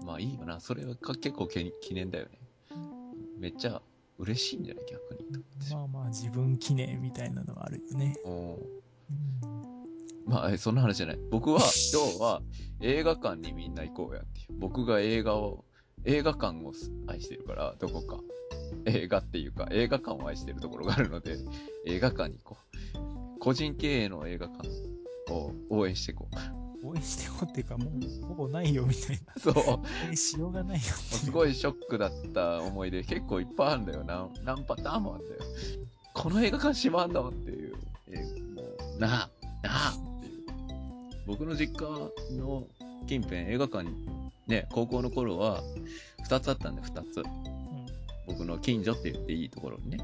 [0.06, 0.60] まあいいよな。
[0.60, 2.38] それはか結構け記念だよね。
[3.38, 3.82] めっちゃ
[4.20, 4.84] 嬉しいんじゃない？
[4.86, 5.44] 逆に。
[5.72, 8.16] まあまあ自分記念みたいなのはあるよね。
[10.26, 11.18] まあ、えそんな話じゃない。
[11.30, 11.58] 僕は、
[11.92, 12.42] 今日は
[12.80, 14.58] 映画館にみんな行こうやっていう。
[14.60, 15.64] 僕が映画を、
[16.04, 16.72] 映画館を
[17.08, 18.20] 愛してるから、どこか。
[18.84, 21.36] 映画っていうか、映画館を愛してるところがあるので、
[21.86, 22.60] 映画館に行こ
[23.36, 23.38] う。
[23.40, 24.68] 個人経営の映画館
[25.32, 26.69] を応援していこう。
[26.82, 29.52] 応援してよっていうか、もうほぼないよみたいな。
[29.52, 30.16] そう。
[30.16, 34.28] しようがないよいすごいショックだった思い出、結構いっぱいあるんだよな。
[34.44, 35.40] 何パターンもあるんだよ。
[36.14, 37.74] この映画館閉まんのっていう。
[38.08, 38.62] えーも
[38.96, 39.30] う、なあ、
[39.62, 40.42] なあっていう。
[41.26, 41.84] 僕の実家
[42.36, 42.66] の
[43.06, 43.94] 近辺映画館に、
[44.46, 45.62] ね、高校の頃は、
[46.24, 47.18] 二つあったんだよ、二つ。
[47.18, 47.50] うん
[48.30, 49.98] 僕の近所って言っていいところにね。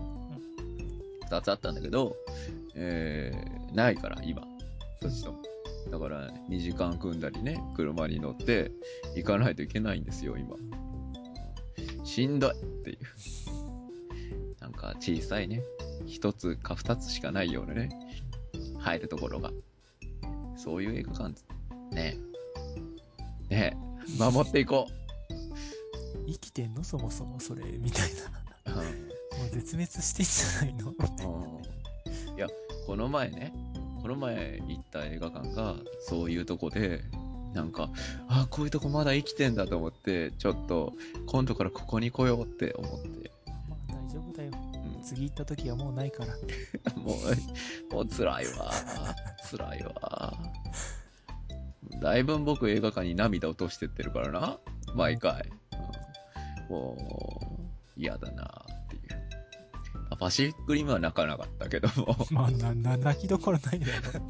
[1.30, 2.16] 二つあったんだけど、
[2.74, 4.42] えー、ないから、今。
[5.00, 5.42] そっちとも。
[5.90, 8.72] だから、2時間組んだりね、車に乗って
[9.14, 10.56] 行かないといけないんですよ、今。
[12.04, 12.98] しんどいっていう。
[14.60, 15.62] なんか小さいね、
[16.06, 17.90] 一つか二つしかないようなね、
[18.78, 19.52] 入るところが。
[20.56, 21.34] そういう映画館、
[21.92, 22.16] ね
[23.48, 23.76] ね
[24.18, 24.88] 守っていこ
[26.26, 28.10] 生きてんのそもそもそれ、みたい
[28.64, 28.72] な。
[28.72, 28.76] う。
[28.76, 30.90] もう絶滅してんじゃないの？
[30.90, 32.48] うんいや、
[32.86, 33.52] この前ね、
[34.06, 37.02] この前行った映画館が、そういうとこで、
[37.54, 37.90] なんか、
[38.28, 40.92] あ、こういうとこまだ生きてんだと思って、ちょっと、
[41.26, 43.32] 今度からここに来ようって思って、
[43.88, 44.50] まあ大丈夫だよ。
[44.52, 46.36] うん次行った時はもうないから。
[46.94, 47.16] も
[47.90, 48.70] う、もう辛いわ。
[49.50, 50.34] 辛いわ。
[52.00, 54.60] だいぶ僕映画館に涙落としてってるからな。
[54.94, 55.50] 毎回。
[56.68, 57.58] うんも
[57.96, 58.55] う、嫌だな
[60.16, 64.20] パシフィックリムは泣かなかったけども、 まあ、な、な、泣きどころないだろ。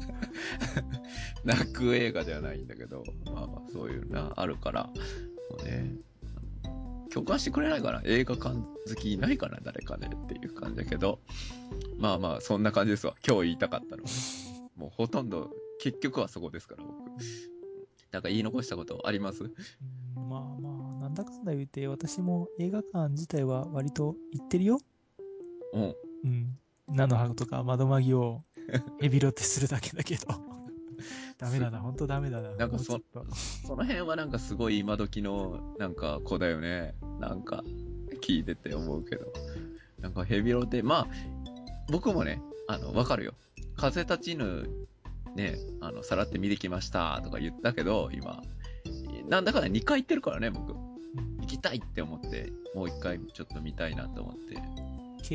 [1.45, 4.93] 泣く映画ではないんだけど、まあまあそういうな、あるから、も
[5.61, 5.95] うね、
[7.11, 11.19] 共感してくれないかな映画館好きいないかな誰かねっていう感じだけど、
[11.97, 13.15] まあまあそんな感じですわ。
[13.25, 14.09] 今日言いたかったのは。
[14.75, 16.97] もうほとんど、結局はそこですから、僕。
[18.11, 19.43] なんか言い残したことあります？
[19.45, 19.47] う
[20.19, 24.79] んまあまあ、なんだかんだ言って、私も映画館自体は割と行ってるよ。
[25.73, 25.95] うん。
[26.23, 26.57] うん。
[26.87, 28.43] 菜の葉とか窓マギを
[28.99, 30.25] ヘビロテするだけだけど。
[31.37, 32.55] ダメだな、ほんとダメだな。
[32.55, 32.99] なんかそ
[33.65, 36.95] その辺はなんかすごい今時のなんか子だよね。
[37.19, 37.63] なんか
[38.21, 39.31] 聞いてて思うけど。
[39.99, 41.07] なんかヘビロテ、まあ、
[41.89, 43.33] 僕もね、あの、わかるよ。
[43.75, 44.69] 風立ちぬ、
[45.35, 48.41] ね、あの、さらって見てきましたとか言ったけど、今。
[49.27, 50.73] なんだかんだ2回行ってるからね、僕。
[50.73, 50.87] うん
[51.47, 54.57] 行きたいって思って、もう1回ちょっと見たいなと思って。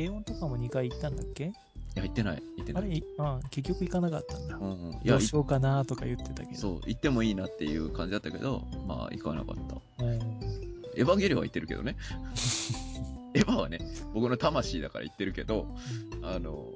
[0.01, 1.53] い軽音とかも2回行ったんだっけ？
[1.95, 2.43] や、行ってない。
[2.57, 2.83] 行ってない。
[2.83, 4.59] あれ、いあ結局行かなかったんだう。
[4.59, 4.91] んうん。
[4.91, 6.59] いや、いどうしようかなとか言ってたけど。
[6.59, 9.55] そう、行ってもいいなっていう感じだったけど、まあ、行かなかっ
[9.97, 10.03] た。
[10.03, 10.13] うん。
[10.95, 11.95] エヴァンゲリオンは行ってるけどね。
[13.35, 13.79] エヴァはね、
[14.13, 15.67] 僕の魂だから行ってるけど、
[16.23, 16.73] あの、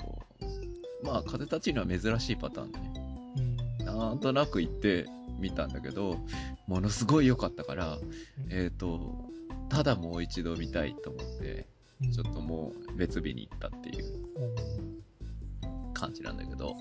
[1.03, 2.93] まあ、風立ちぬは珍しいパターンでね。
[3.79, 3.85] うん。
[3.85, 5.07] なんとなく行って
[5.39, 6.17] みたんだけど、
[6.67, 7.97] ものすごい良かったから、
[8.49, 9.29] えっ、と、
[9.69, 11.76] ただもう一度見たいと思って、うん
[12.11, 16.77] ちょっともう別日に行ったっていううん感じなんだけど、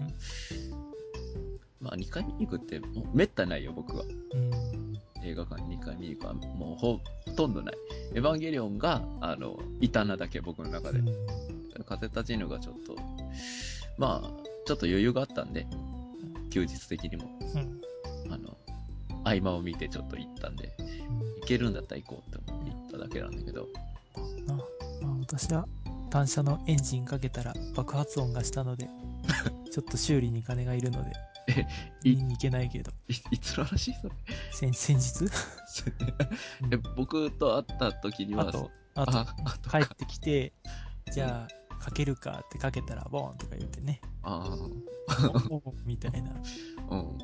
[1.81, 4.05] まあ2回見に行くってもうめったにないよ、僕は。
[4.05, 4.53] うん。
[5.25, 7.75] 映画館に2回見に行くはもうほほとんどない。
[8.15, 11.01] エヴァンゲリオンが、あの、異端なだけ、僕の中で。
[11.85, 12.97] 風立ちぬがちょっと、
[13.99, 15.67] まあ、ちょっと余裕があったんで、
[16.51, 18.33] 休日的にも、うん。
[18.33, 18.57] あの、
[19.25, 20.75] 合間を見てちょっと行ったんで、
[21.41, 23.69] 行けるんだったら行こうって思って行っただけなんだけど、
[25.27, 25.67] 私は
[26.09, 28.89] 単車のエンジンかけたら爆発音がしたので、
[29.73, 31.13] ちょっと修理に金がいるので、
[31.49, 31.67] え
[32.05, 34.15] い見に行けないけど、いいつの話それ？
[34.53, 35.25] 先先日？
[36.71, 40.53] え僕と会った時には、あと、あと、あ、あと 帰ってきて、
[41.13, 44.57] じゃあ、かけるかってかけたら、ボーンとか言ってね、あ
[45.51, 46.31] おおみたいな、
[46.89, 47.19] あ、うん。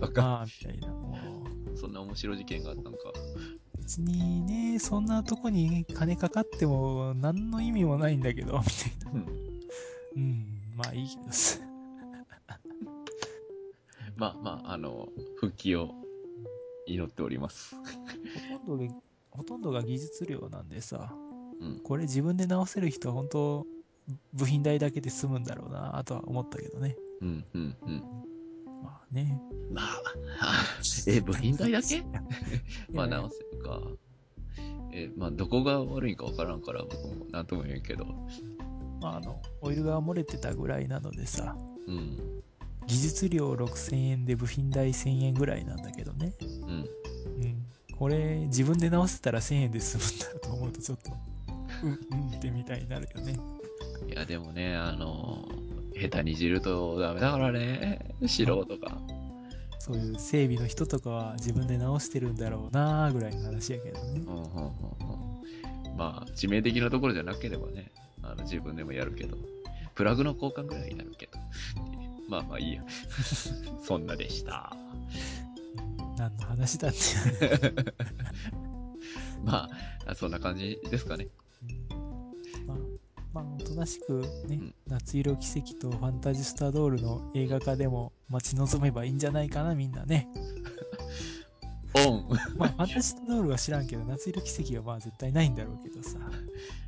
[0.00, 3.12] わかああ、みたいな、もう、んそんな面白い事件があったのか。
[3.86, 9.12] 別にね、そんなとこに金かかっても、何の意味もないんだけど、みたいな。
[9.12, 9.26] うん
[10.16, 11.60] うん、まあいいけどさ。
[14.16, 15.94] まあまあ、あの、復帰を
[16.86, 17.76] 祈っております。
[18.50, 18.94] ほとんどが、
[19.30, 21.14] ほとんどが技術量なんでさ、
[21.60, 21.78] うん。
[21.78, 23.66] これ自分で直せる人は本当、
[24.32, 26.96] 部品代だけで済むんだろうなとは思ったけどね。
[27.20, 28.02] うん、うん、うん。
[29.16, 29.40] まあね。
[29.70, 30.02] まあ、
[30.40, 30.64] あ
[31.06, 32.02] え、部品代だけ？
[32.92, 33.80] まあ、直せるか。
[34.92, 38.04] え、まあ、どこが悪いかわからんから、僕もなんとも言えんけど。
[39.00, 41.54] まああの、オイルが漏れてたぐらいなのでさ、
[41.86, 42.42] うん、
[42.86, 46.32] 技術料6000円で部品代1000円ぐらいなんだけどね。
[46.40, 46.70] うん。
[46.70, 47.66] うん。
[47.96, 51.12] これ、自分で直せたら1000円で済むんだと思うとちょっと、
[51.82, 51.86] う
[52.16, 53.38] ん、うんってみたいになるよね。
[54.08, 55.46] いや、でもね、あの、
[56.00, 58.14] 下手にいじるとダメだからね。
[58.26, 58.98] 素人が。
[59.78, 64.30] そういう整備の人とかは自分で直してるんだろうなぐらいの話やけどねう。
[64.30, 64.64] ん、うん、うん、
[65.92, 65.96] うん。
[65.96, 67.92] まあ、致命的なところじゃなければね、
[68.22, 69.36] あの、自分でもやるけど。
[69.94, 71.38] プラグの交換ぐらいやるけど。
[72.28, 72.82] まあまあいいや。
[73.82, 74.76] そんなでした。
[76.18, 77.72] 何の話だって。
[79.44, 79.70] ま
[80.06, 81.28] あ、そんな感じですかね。
[83.36, 90.28] まあ、まあ、おとなしくね、うん夏色奇跡とファンタジスタドールの映画化でも待ち望めばいいんじゃないかな、みんなね。
[91.94, 96.18] オンまあ、ファンタジスタドールは知らんけど、夏色奇跡はまあ絶対ないんだろうけどさ。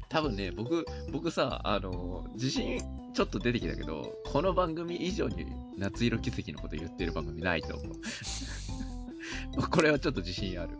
[0.08, 2.80] 多分ね、僕、僕さ、あの、自信
[3.12, 5.44] ちょっと出てきたけど、この番組以上に
[5.76, 7.96] 夏色奇跡のこと言ってる番組ないと思う。
[9.70, 10.78] これはちょっと自信ある。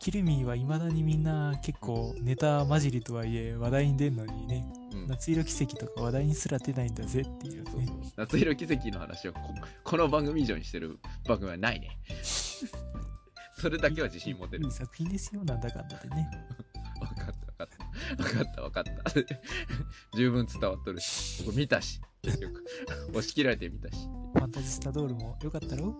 [0.00, 7.88] キルミーは未だにみんな結構ネタ混じりとはいえ話題に出んのにね、うん、夏色奇跡とか話題にすら出ないんだぜっていうね。
[8.16, 9.40] 夏色奇跡の話をこ
[9.82, 11.98] この番組以上にしてる番組はないね。
[13.60, 14.70] それだけは自信持てるいい。
[14.70, 16.30] 作品ですよ、なんだかんだでね。
[17.02, 17.16] わかっ
[17.56, 18.22] たわかった。
[18.22, 20.16] わかったわかった。
[20.16, 22.64] 十分伝わっとるし、僕見たし、結局。
[23.10, 23.96] 押し切られて見たし。
[24.34, 25.94] ファンタジスタドールもよかったろ？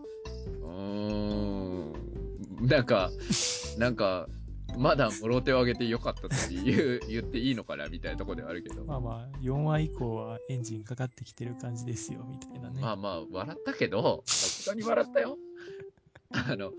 [0.62, 2.66] うーん。
[2.66, 3.11] なんか、
[3.79, 4.29] なんか、
[4.77, 8.85] まだもろ手を挙げてよかったって言う言っていいのかなみたいなところではあるけど。
[8.85, 12.81] まあまあ、4話以降はエンジンかかってきてる感じですよ、みたいなね。
[12.81, 15.39] まあまあ、笑ったけど、さすがに笑ったよ。
[16.31, 16.73] あの、う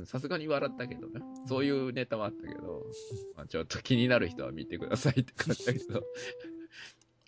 [0.00, 1.20] んさすがに笑ったけどね。
[1.46, 2.84] そういうネタはあったけど、
[3.36, 6.02] まあ、ちょっと気になる人は見てくださいって感じだけど、まあ、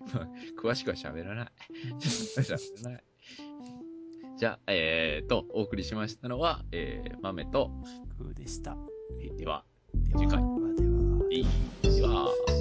[0.60, 1.48] 詳しくは喋らない。
[2.00, 3.04] 喋らない。
[4.36, 7.70] じゃあ、えーと、お送りしましたのは、えー、豆と、
[8.18, 8.76] 風でした。
[9.38, 11.26] では、では次回ではでは。
[11.30, 12.55] いい